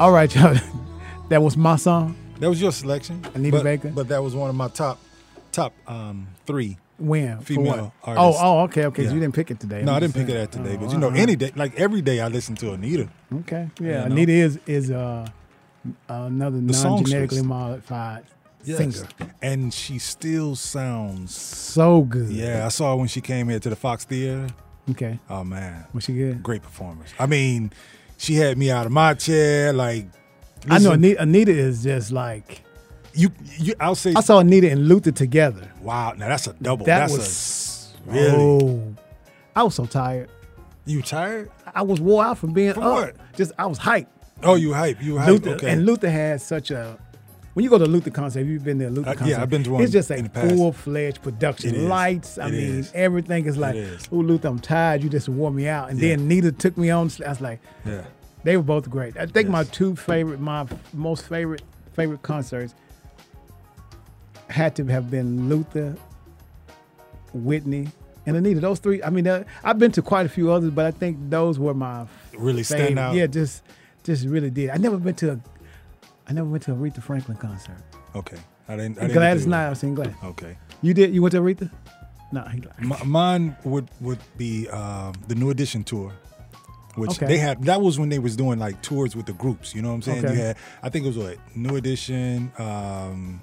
[0.00, 0.56] All right, y'all.
[1.28, 2.16] that was my song.
[2.38, 3.22] That was your selection.
[3.34, 3.90] Anita but, Baker?
[3.90, 4.98] But that was one of my top
[5.52, 6.78] top um, three.
[6.96, 8.40] When Female artists.
[8.42, 9.04] Oh, oh, okay, okay.
[9.04, 9.12] Yeah.
[9.12, 9.82] you didn't pick it today.
[9.82, 12.00] No, I'm didn't pick it out today, Oh, but you know, any day, like every
[12.00, 13.10] day, I listen to Anita.
[13.40, 13.86] Okay, yeah.
[13.86, 14.04] You know?
[14.06, 15.28] Anita is is uh,
[16.08, 18.24] another The non genetically modified
[18.64, 18.78] Yes.
[18.78, 19.08] singer.
[19.42, 21.36] and she still sounds.
[21.36, 22.30] So good.
[22.30, 24.48] Yeah, I saw her when she came here to the Fox Theater.
[24.92, 25.18] Okay.
[25.28, 26.42] Oh man, Was she good?
[26.42, 27.12] great performance.
[27.18, 27.70] I mean,
[28.20, 29.72] she had me out of my chair.
[29.72, 30.06] Like,
[30.68, 32.62] I know Anita, Anita is just like
[33.14, 34.12] You, you, I'll say.
[34.14, 35.72] I saw Anita and Luther together.
[35.80, 36.84] Wow, now that's a double.
[36.84, 38.36] That that's was a, really.
[38.36, 38.94] Oh,
[39.56, 40.28] I was so tired.
[40.84, 41.50] You tired?
[41.74, 42.92] I was wore out from being For up.
[42.92, 43.16] what?
[43.36, 44.06] Just I was hyped.
[44.42, 45.02] Oh, you hype.
[45.02, 45.28] You hype.
[45.28, 45.70] Luther okay.
[45.70, 46.98] and Luther had such a.
[47.60, 48.88] When you go to Luther concert, you've you been there?
[48.88, 49.38] Luther Uh, yeah, concert.
[49.40, 51.90] I've been to one It's just a full fledged production.
[51.90, 52.38] Lights.
[52.38, 52.90] I It mean, is.
[52.94, 54.08] everything is like, is.
[54.10, 55.02] oh Luther, I'm tired.
[55.02, 55.90] You just wore me out.
[55.90, 56.16] And Yeah.
[56.16, 57.10] then Nita took me on.
[57.22, 58.04] I was like, yeah.
[58.44, 59.18] they were both great.
[59.18, 61.60] I think my two favorite, my most favorite
[61.92, 62.74] favorite concerts
[64.48, 65.98] had to have been Luther,
[67.34, 67.88] Whitney,
[68.24, 68.60] and Anita.
[68.60, 69.02] Those three.
[69.02, 71.74] I mean, uh, I've been to quite a few others, but I think those were
[71.74, 72.06] my
[72.38, 73.14] Really stand out.
[73.14, 73.62] Yeah, just
[74.02, 74.70] just really did.
[74.70, 75.40] I never been to a,
[76.30, 77.76] I never went to a Aretha Franklin concert.
[78.14, 78.36] Okay.
[78.68, 78.98] I didn't.
[78.98, 79.46] I didn't Gladys.
[79.48, 80.14] Knight, I've seen Gladys.
[80.24, 80.56] Okay.
[80.80, 81.12] You did?
[81.12, 81.68] You went to Aretha?
[82.32, 82.74] No, he lied.
[83.02, 86.12] M- mine would would be um, the New Edition tour,
[86.94, 87.26] which Okay.
[87.26, 87.64] they had.
[87.64, 89.74] That was when they was doing like tours with the groups.
[89.74, 90.24] You know what I'm saying?
[90.24, 90.34] Okay.
[90.34, 90.56] You had.
[90.84, 92.52] I think it was what New Edition.
[92.58, 93.40] Um,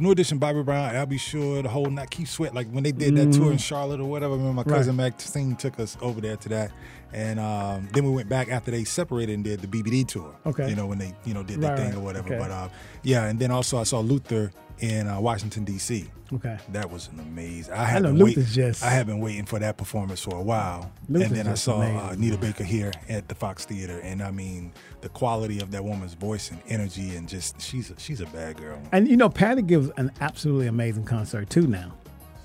[0.00, 1.18] New Edition, Bobby Brown, Al B.
[1.18, 2.54] Sure the whole night, Keith Sweat.
[2.54, 4.32] Like when they did that tour in Charlotte or whatever.
[4.32, 4.70] I remember my Mm-hmm.
[4.70, 4.76] Right.
[4.78, 6.72] cousin Maxine took us over there to that,
[7.14, 10.34] and um, then we went back after they separated and did the BBD tour.
[10.44, 10.68] Okay.
[10.68, 11.96] you know when they you know did their Right, thing right.
[11.98, 12.28] or whatever.
[12.34, 12.38] Okay.
[12.38, 12.68] But uh,
[13.02, 14.50] yeah, and then also I saw Luther
[14.80, 16.10] in uh, Washington D.C.
[16.32, 16.58] Okay.
[16.72, 17.72] That was an amazing.
[17.74, 18.52] I have know been Luther's waiting.
[18.72, 21.54] just- I have been waiting for that performance for a while, Luther's and then I
[21.54, 22.14] saw uh.
[22.18, 26.14] Nita Baker here at the Fox Theater, and I mean the quality of that woman's
[26.14, 28.80] voice and energy, and just she's a, she's a bad girl.
[28.90, 31.92] And you know, Patty gives an absolutely amazing concert too now.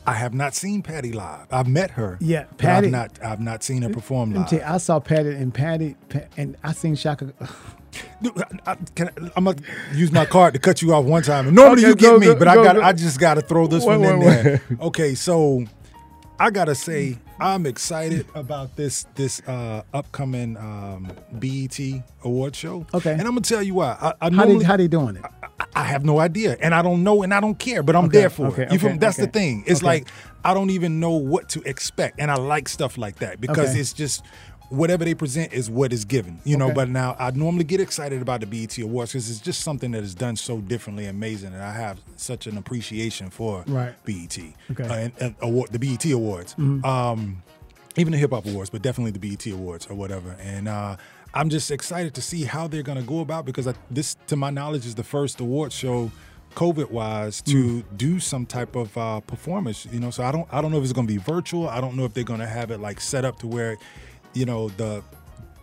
[0.09, 1.45] I have not seen Patty live.
[1.51, 2.17] I've met her.
[2.19, 3.19] Yeah, Patty- I've not.
[3.23, 4.51] I've not seen her perform live.
[4.51, 7.31] you, I saw Patty and Patty, Pa- and I seen Shaka.
[8.21, 8.35] Dude,
[8.65, 9.57] I, I- can I, I'm gonna
[9.93, 11.45] use my card to cut you off one time.
[11.47, 12.75] And normally Okay, you get go, me, go, but I got.
[12.77, 12.81] go.
[12.81, 14.61] I just got to throw this Wait, one in wait, there.
[14.81, 15.63] Okay, so
[16.39, 21.79] I gotta say I'm excited about this this uh, upcoming um, BET
[22.23, 22.85] award show.
[22.95, 23.11] Okay.
[23.11, 23.95] and I'm gonna tell you why.
[24.01, 25.23] I, I How normally, they how they doing it?
[25.38, 25.38] I
[25.75, 28.29] have no idea, and I don't know, and I don't care, but I'm Okay, there
[28.29, 28.71] for okay, it.
[28.71, 28.97] You okay, me?
[28.97, 29.63] That's the thing.
[29.67, 30.07] It's like
[30.43, 33.93] I don't even know what to expect, and I like stuff like that because it's
[33.93, 34.25] just
[34.69, 36.39] whatever they present is what is given.
[36.45, 36.65] You know.
[36.65, 36.75] Okay.
[36.75, 40.03] But now I normally get excited about the BET Awards because it's just something that
[40.03, 43.93] is done so differently, amazing, and I have such an appreciation for Right.
[44.05, 44.53] BET Okay.
[44.83, 44.91] Mm-hmm.
[44.91, 46.55] uh, and, and award, the BET Awards.
[46.57, 47.43] Um,
[47.97, 50.35] even the hip hop awards, but definitely the BET awards or whatever.
[50.39, 50.95] And uh,
[51.33, 54.35] I'm just excited to see how they're going to go about because I, this, to
[54.35, 56.11] my knowledge, is the first award show,
[56.55, 59.85] COVID wise, to do some type of uh, performance.
[59.91, 61.69] You know, so I don't I don't know if it's going to be virtual.
[61.69, 63.77] I don't know if they're going to have it like set up to where,
[64.33, 65.03] you know, the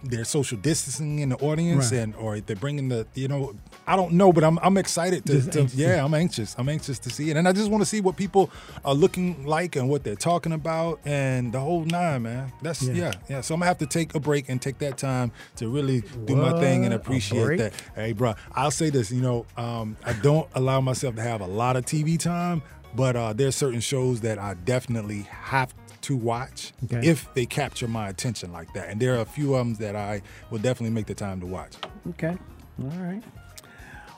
[0.04, 2.00] they're social distancing in the audience Right.
[2.00, 3.54] and or they're bringing the you know
[3.86, 6.54] I don't know but I'm I'm excited to, to- yeah I'm anxious.
[6.58, 7.36] I'm anxious to see it.
[7.36, 8.50] And I just want to see what people
[8.84, 12.52] are looking like and what they're talking about and the whole nine man.
[12.62, 12.94] That's Yeah.
[12.94, 15.68] yeah yeah, so I'm gonna have to take a break and take that time to
[15.68, 17.72] really do my thing and appreciate that.
[17.94, 21.46] Hey bro I'll say this you know um, I don't allow myself to have a
[21.46, 22.62] lot of TV time
[22.94, 25.74] but uh, there's certain shows that I definitely have
[26.06, 27.06] to watch Okay.
[27.06, 28.88] if they capture my attention like that.
[28.88, 31.46] And there are a few of them that I will definitely make the time to
[31.46, 31.74] watch.
[32.10, 32.36] Okay,
[32.82, 33.22] all right.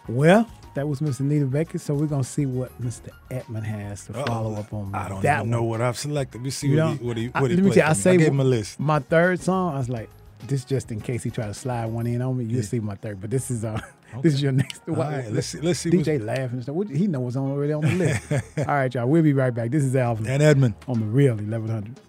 [0.08, 1.20] Well, that was Mr.
[1.20, 1.78] Nita Baker.
[1.78, 3.08] So we're gonna see what Mr.
[3.30, 6.42] Edmund has to follow up on I don't that even know what I've selected.
[6.42, 7.84] We see You what know, he, what he, I- what he let me played tell
[7.86, 8.02] you, I for me.
[8.02, 8.80] say I gave him a list.
[8.80, 10.08] My third song, I was like,
[10.46, 12.44] this just in case he try to slide one in on me.
[12.44, 12.62] You'll Yeah.
[12.62, 13.80] see my third, but this is uh,
[14.22, 14.82] this is your next.
[14.88, 15.60] Oh, All right, let's see.
[15.60, 15.90] Let's see.
[15.90, 16.74] DJ laughing and stuff.
[16.74, 18.32] What- He know what's on already on the list.
[18.58, 19.06] All right, y'all.
[19.06, 19.70] We'll be right back.
[19.70, 20.74] This is Alvin And Edmund.
[20.86, 22.00] on the real 1100.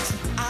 [0.00, 0.49] I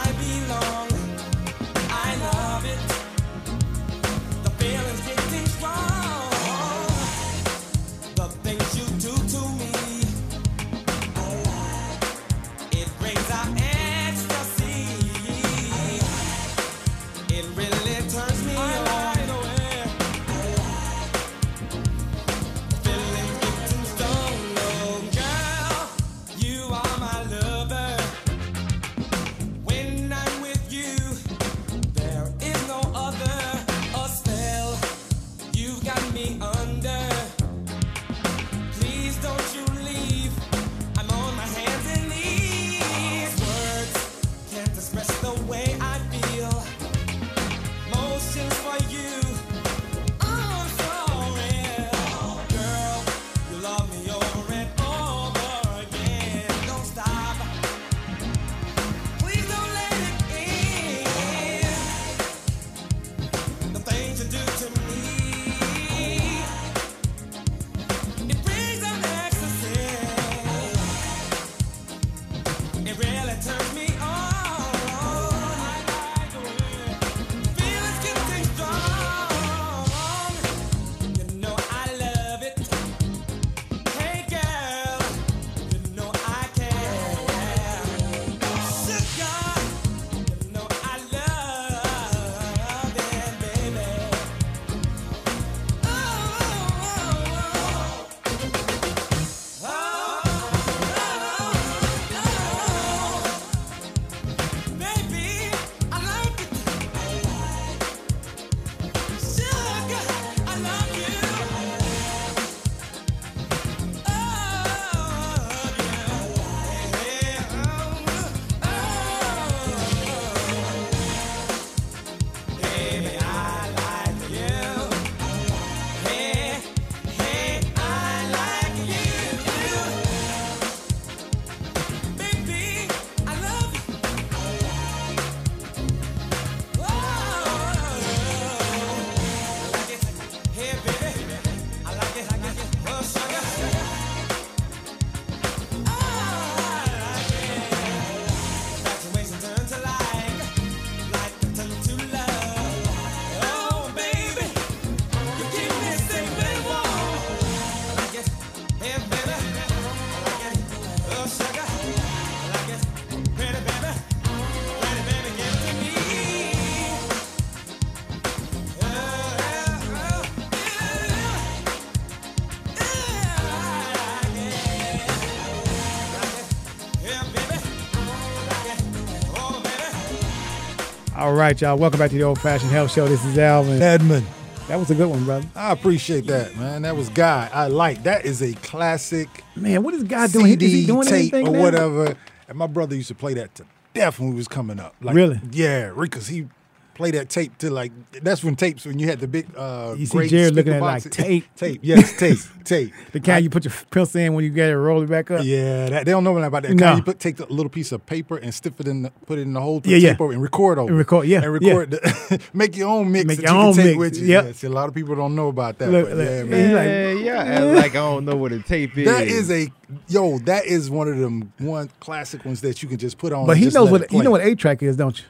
[181.31, 181.77] All right, y'all.
[181.77, 183.07] Welcome back to the Old Fashioned Health Show.
[183.07, 183.81] This is Alvin.
[183.81, 184.27] Edmund.
[184.67, 185.47] That was a good one, brother.
[185.55, 186.81] I appreciate that, man.
[186.81, 187.49] That was Guy.
[187.53, 188.25] I like that.
[188.25, 189.29] Is a classic.
[189.55, 190.47] Man, what is God doing?
[190.47, 191.61] CD is he doing tape anything or now?
[191.63, 192.17] whatever.
[192.49, 194.93] And my brother used to play that to death when we was coming up.
[194.99, 195.39] Like, Really?
[195.51, 196.47] Yeah, because he
[196.93, 197.91] played that tape to like.
[198.21, 199.47] That's when tapes when you had the big.
[199.57, 201.45] uh You see great Jared looking at like tape.
[201.55, 201.79] tape.
[201.83, 202.37] Yes, tape.
[202.63, 202.93] tape.
[203.11, 205.41] The kind you put your pencil in when you get it, roll it back up.
[205.43, 206.73] Yeah, that, they don't know nothing about that.
[206.75, 206.85] No.
[206.85, 209.39] Kind you put take the little piece of paper and stiff it in, the, put
[209.39, 210.11] it in the hole, put Yeah, yeah.
[210.11, 210.89] tape over and record over.
[210.89, 211.91] And record, yeah, and record.
[211.91, 213.25] The, make your own mix.
[213.25, 214.27] Make your you own can mix, With you.
[214.27, 214.45] yep.
[214.45, 215.89] Yeah, see, a lot of people don't know about that.
[215.89, 216.69] Look, but look, yeah, yeah, man.
[216.69, 219.05] he like- yeah, like I don't know what a tape is.
[219.05, 219.67] That is a
[220.07, 220.37] yo.
[220.39, 223.45] That is one of them one classic ones that you can just put on.
[223.47, 225.25] But he knows what you know what eight track is, don't you?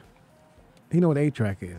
[0.92, 1.78] He know what eight track is.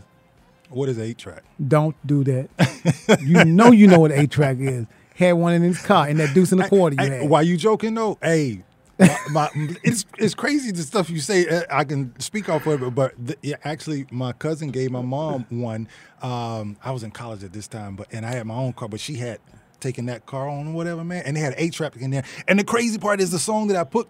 [0.69, 1.43] What is eight track?
[1.65, 3.19] Don't do that.
[3.21, 4.85] you know you know what eight track is.
[5.15, 7.29] Had one in his car in that deuce and a quarter you had.
[7.29, 8.17] why you joking though?
[8.21, 8.63] Hey,
[8.97, 9.49] my, my,
[9.83, 11.47] it's it's crazy the stuff you say.
[11.47, 15.01] uh, I can speak off of it, but the, yeah, actually, my cousin gave my
[15.01, 15.87] mom one.
[16.23, 18.87] Um, I was in college at this time, but and I had my own car,
[18.87, 19.39] but she had
[19.79, 22.23] taken that car on or whatever, man, and they had eight track in there.
[22.47, 24.07] And the crazy part is the song that I put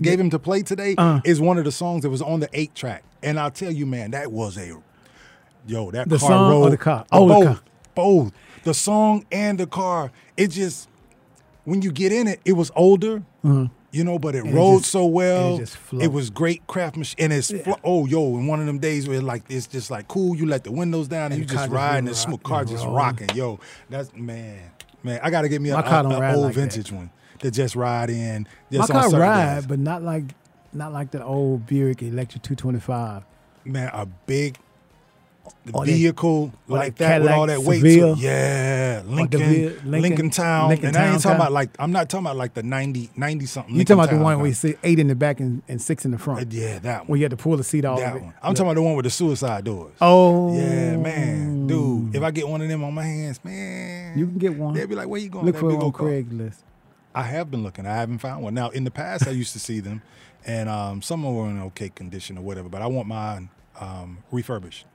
[0.00, 1.20] gave him to play today Uh.
[1.24, 3.02] is one of the songs that was on the eight track.
[3.22, 4.76] And I'll tell you, man, that was a
[5.66, 7.04] yo that The car song or the car?
[7.12, 7.60] Oh, the both, car.
[7.94, 8.32] both
[8.64, 10.10] the song and the car.
[10.36, 10.88] It just
[11.64, 13.22] when you get in it, it was older,
[13.90, 15.56] you know, but it And it rode just- so well.
[15.56, 15.76] it just.
[15.92, 19.20] It was great craftsmanship, and it's flo- oh yo, in one of them days where
[19.20, 20.34] like it's just like cool.
[20.36, 22.84] You let the windows down and, And you just ride, and the rock- car just
[22.84, 22.94] roll.
[22.94, 23.28] rocking.
[23.34, 23.58] Yo,
[23.90, 24.60] that's man,
[25.02, 25.20] man.
[25.22, 26.60] I got to get me a, My car don't a- a old like that.
[26.60, 27.10] vintage one
[27.40, 28.46] to just ride in.
[28.70, 29.66] My Just on car ride, days.
[29.66, 30.24] but not like
[30.72, 33.22] not like the old Buick Electra 225.
[33.64, 34.58] man, a big
[35.82, 38.12] vehicle or like that that with all that weight Seville.
[38.14, 38.18] it.
[38.18, 40.68] Yeah, Lincoln, DeVille- Lincoln, Lincoln- Town.
[40.68, 43.46] Lincoln and I ain't talking about like I'm not talking about like the 90, 90
[43.46, 43.74] something.
[43.74, 46.04] You talking about the one where you see eight in the back and, and six
[46.04, 46.40] in the front?
[46.40, 47.06] Uh, yeah, that one.
[47.08, 47.98] Where you had to pull the seat off.
[47.98, 48.34] that of one.
[48.42, 49.94] I'm talking about the one with the suicide doors.
[50.00, 52.14] Oh, Yeah, man, dude.
[52.14, 52.30] If I oh.
[52.30, 54.74] get one of them on my hands, man, You can get one.
[54.74, 55.92] They'll be like, "Where you going?" Look that for it on?
[55.92, 56.56] Craigslist.
[57.14, 57.86] I have been looking.
[57.86, 58.54] I haven't found one.
[58.54, 60.02] Now, in the past, I used to see them,
[60.46, 62.68] and um, some of them were in okay condition or whatever.
[62.68, 63.50] But I want mine
[63.80, 64.86] um, refurbished.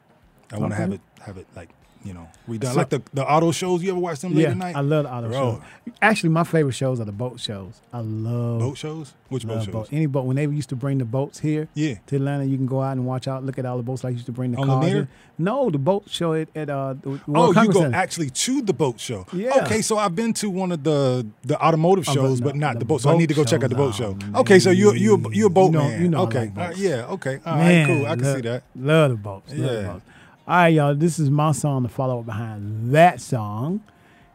[0.51, 0.81] I want to Okay.
[0.83, 1.69] have it have it like
[2.03, 3.81] you know redone, So- like the the auto shows.
[3.83, 4.75] You ever watch them late Yeah, at night?
[4.75, 5.93] I love the auto Bro, shows.
[6.01, 7.81] Actually, my favorite shows are the boat shows.
[7.93, 9.13] I love Boat shows?
[9.29, 9.87] Which boat shows?
[9.91, 10.25] Any boat.
[10.25, 11.95] When they used to bring the boats here Yeah.
[12.07, 14.11] to Atlanta, you can go out and watch out, look at all the boats like
[14.11, 14.91] you used to bring the On cars.
[14.93, 15.07] In.
[15.39, 17.95] No, the boat show at, at uh, the Oh, you go Center.
[17.97, 19.25] actually to the boat show.
[19.33, 19.61] Yeah.
[19.63, 22.55] Okay, so I've been to one of the the automotive Oh, but shows, no, but
[22.55, 23.01] not the the boat.
[23.01, 24.15] So I need to go check out the boat show.
[24.35, 26.01] oh, okay, so you you you a boat You know- man.
[26.01, 26.71] you know okay, like.
[26.71, 28.05] Uh, yeah, okay, all right, Man, cool.
[28.05, 28.63] I can love, see that.
[28.75, 29.51] Love the boats.
[29.53, 29.87] Love the Yeah.
[29.93, 30.05] boats.
[30.45, 30.93] All right, y'all.
[30.95, 33.81] This is my song to follow up behind that song.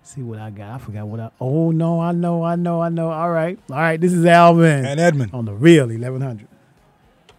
[0.02, 0.70] See what I got.
[0.70, 1.30] I forgot what I.
[1.38, 3.10] Oh no, I know, I know, I know.
[3.10, 4.00] All right, all right.
[4.00, 5.34] This is Alvin And Edmund.
[5.34, 6.48] on the real eleven hundred.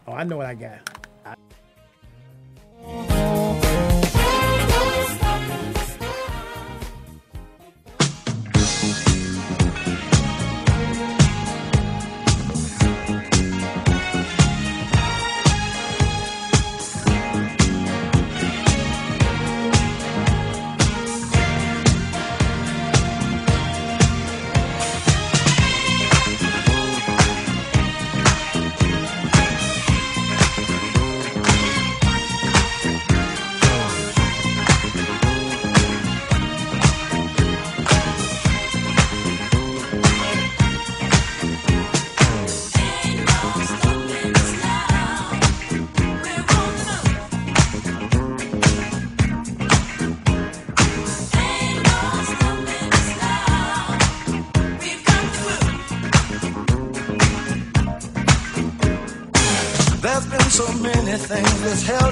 [0.07, 0.98] Oh, I know what I got.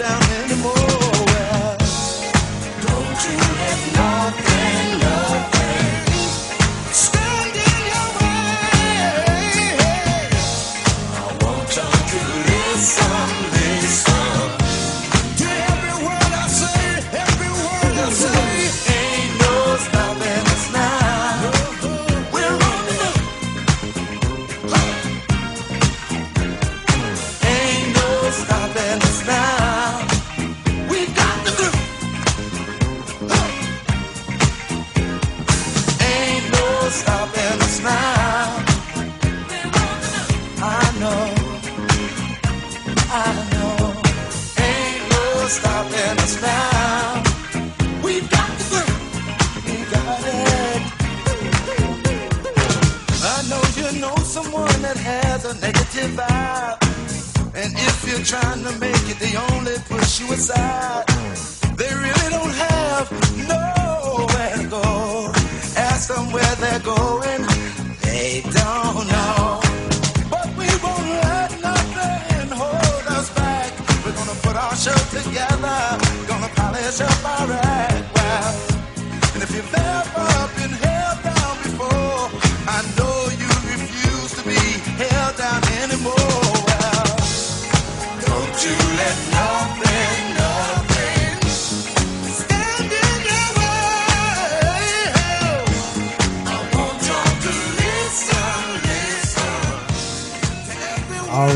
[0.00, 1.76] down anymore.
[2.86, 4.49] Don't you let nothing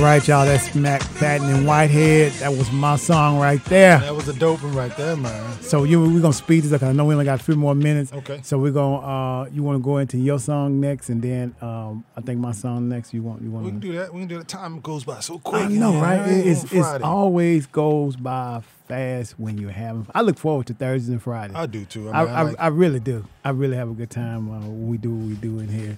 [0.04, 0.44] right, y'all.
[0.44, 2.32] That's Mac Patton and Whitehead.
[2.34, 3.98] That was my song right there.
[4.00, 5.62] That was a dope one right there, man.
[5.62, 7.56] So you we're gonna speed this up 'cause I know we only got a few
[7.56, 8.12] more minutes.
[8.12, 8.40] Okay.
[8.42, 12.20] So we're gonna uh you wanna go into your song next and then um I
[12.20, 13.14] think my song next.
[13.14, 13.64] You want you want.
[13.64, 14.12] We can do that.
[14.12, 14.48] We can do that.
[14.48, 15.62] Time goes by so quick.
[15.64, 16.20] I know, right?
[16.28, 20.06] It It's it's always goes by fast when you're having.
[20.14, 21.56] I look forward to Thursdays and Fridays.
[21.56, 22.10] I do too.
[22.10, 23.24] I I, mean, I I, like- I really do.
[23.44, 25.96] I really have a good time uh, we do what we do in here.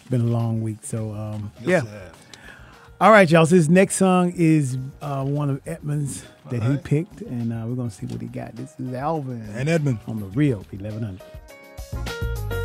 [0.00, 1.90] It's been a long week, so um, Yes, yeah.
[3.00, 3.46] All right, y'all.
[3.46, 7.76] So this next song is uh, one of Edmund's that he picked, and uh, we're
[7.76, 8.56] gonna see what he got.
[8.56, 10.00] This is Alvin And Edmund.
[10.08, 12.57] on the real 1100.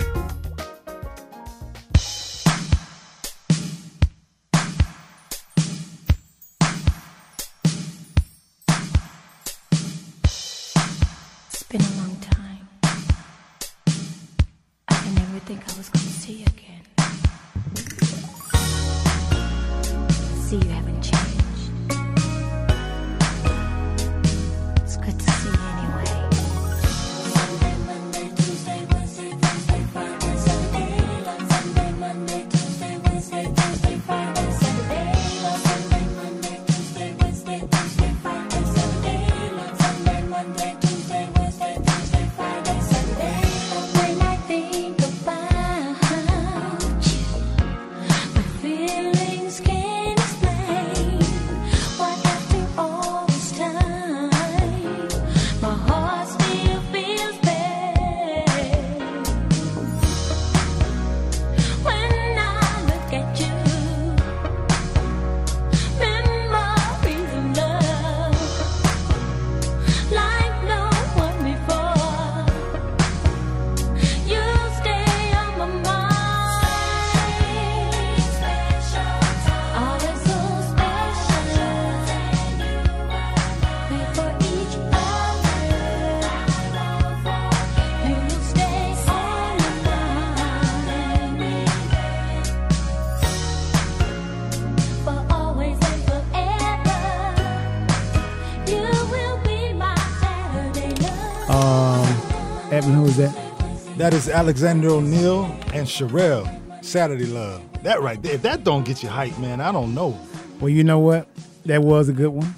[104.04, 106.84] That is Alexander O'Neal and Cherrelle.
[106.84, 107.64] Saturday Love.
[107.84, 108.34] That right there.
[108.34, 110.20] If that don't get you hyped, man, I don't know.
[110.60, 111.30] Well, you know what?
[111.68, 112.54] That was a good one.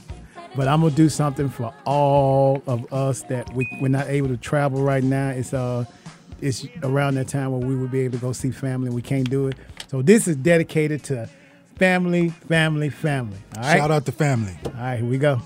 [0.56, 4.38] But I'm gonna do something for all of us that we, we're not able to
[4.38, 5.30] travel right now.
[5.30, 5.86] It's uh
[6.42, 9.04] it's around that time where we would be able to go see family and we
[9.04, 9.56] can't do it.
[9.88, 11.30] So this is dedicated to
[11.76, 13.38] family, family, family.
[13.56, 13.78] All right.
[13.78, 14.58] Shout out to family.
[14.66, 15.40] All right, here we go.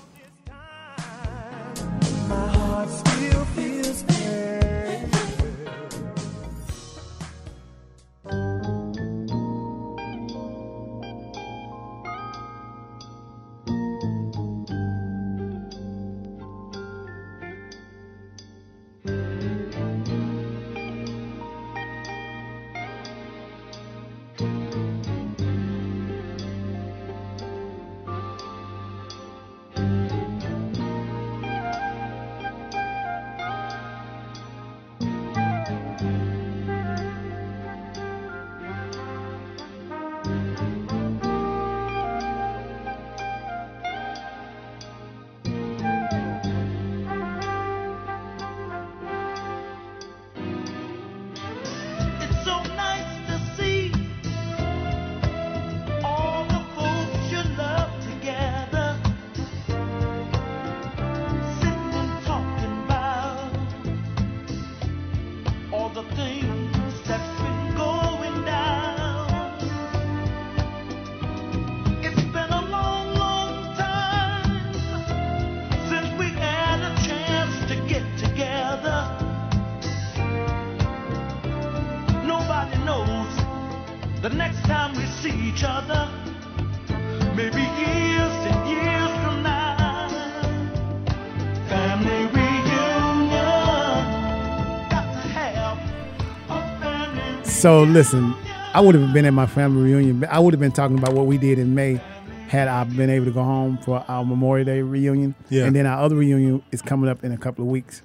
[97.60, 98.34] So listen,
[98.72, 100.24] I would have been at my family reunion.
[100.30, 102.00] I would have been talking about what we did in May
[102.48, 105.34] had I been able to go home for our Memorial Day reunion.
[105.50, 105.66] Yeah.
[105.66, 108.00] And then our other reunion is coming up in a couple of weeks.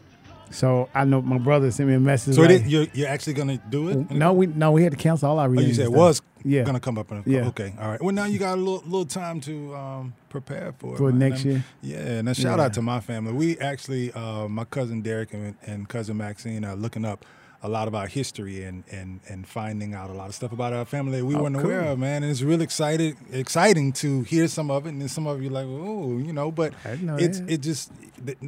[0.51, 2.35] So I know my brother sent me a message.
[2.35, 4.11] So like, is, you're, you're actually going to do it?
[4.11, 6.63] no, we no, we had to cancel all our Oh, you said it was yeah.
[6.63, 7.47] going to come up in a Yeah.
[7.47, 8.01] Okay, all right.
[8.01, 10.97] Well, now you got a little, little time to um, prepare for it.
[10.97, 11.63] For next And- year?
[11.81, 12.65] Yeah, and a shout Yeah.
[12.65, 13.31] out to my family.
[13.31, 17.25] We actually, uh, my cousin Derek and, and cousin Maxine are looking up
[17.65, 20.71] a lot of our history and, and, and finding out a lot of stuff about
[20.73, 22.21] our family that we Oh, weren't aware of, man.
[22.23, 24.89] And it's really excited, exciting to hear some of it.
[24.89, 27.49] And then some of you like, oh, you know, but know it's that.
[27.51, 27.91] it just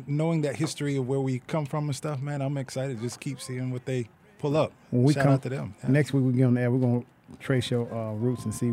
[0.05, 2.41] knowing that history of where we come from and stuff, man.
[2.41, 3.01] I'm excited.
[3.01, 4.07] Just keep seeing what they
[4.39, 4.72] pull up.
[4.91, 5.76] When we shout come out to them.
[5.84, 5.89] Yeah.
[5.89, 6.70] next week, we get on there.
[6.70, 7.03] We're gonna
[7.39, 8.72] trace your uh, roots and see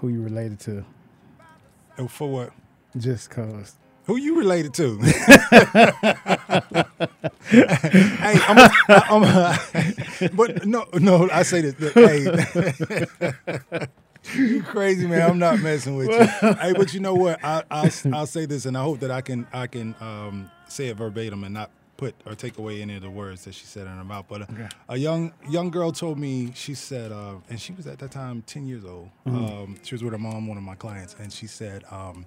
[0.00, 0.84] who you related to.
[1.98, 2.52] Oh, For what?
[2.96, 3.76] Just cause.
[4.06, 4.98] Who you related to?
[7.48, 9.58] hey, I'm, a, I'm a,
[10.32, 11.28] but no, no.
[11.32, 11.74] I say this.
[11.74, 11.92] that,
[14.30, 15.28] hey, you crazy man.
[15.28, 16.52] I'm not messing with you.
[16.54, 17.44] hey, but you know what?
[17.44, 20.86] I, I'll, I'll say this, and I hope that I can I can um, say
[20.86, 23.88] it verbatim and not put or take away any of the words that she said
[23.88, 24.26] in her mouth.
[24.28, 27.98] But uh, a young young girl told me she said, uh, and she was at
[27.98, 29.08] that time 10 years old.
[29.26, 31.82] Um, she was with her mom, one of my clients, and she said.
[31.90, 32.24] Um,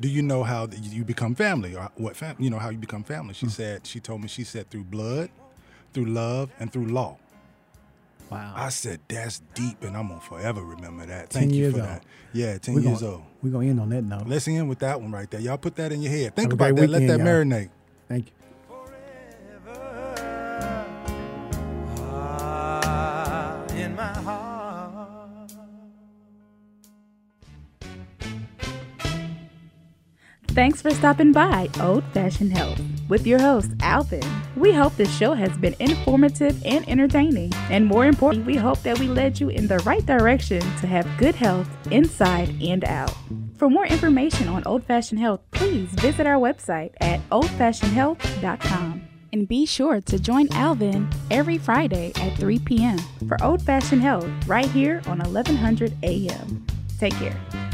[0.00, 1.74] do you know how you become family?
[1.74, 3.34] Or what fam- you know how you become family?
[3.34, 3.50] She hmm.
[3.50, 5.30] said she told me she said through blood
[5.92, 7.16] through love and through law.
[8.30, 8.52] Wow.
[8.54, 11.30] i said that's deep and i'm gonna forever remember that.
[11.30, 11.88] 10 thank you for old.
[11.88, 12.04] that.
[12.34, 13.22] Yeah 10 we years gonna, old.
[13.42, 14.26] We're gonna end on that note.
[14.26, 15.40] let's end with that one right there.
[15.40, 16.36] Y'all put that in your head.
[16.36, 16.90] Think Have about that.
[16.90, 17.70] Let that marinate.
[18.06, 18.32] Thank you.
[30.58, 34.28] Thanks for stopping by Old Fashioned Health with your host, Alvin.
[34.56, 37.52] We hope this show has been informative and entertaining.
[37.70, 41.06] And more importantly, we hope that we led you in the right direction to have
[41.16, 43.14] good health inside and out.
[43.56, 49.08] For more information on Old Fashioned Health, please visit our website at oldfashionedhealth.com.
[49.32, 52.98] And be sure to join Alvin every Friday at 3 p.m.
[53.28, 56.66] for Old Fashioned Health right here on 1100 a.m.
[56.98, 57.67] Take care.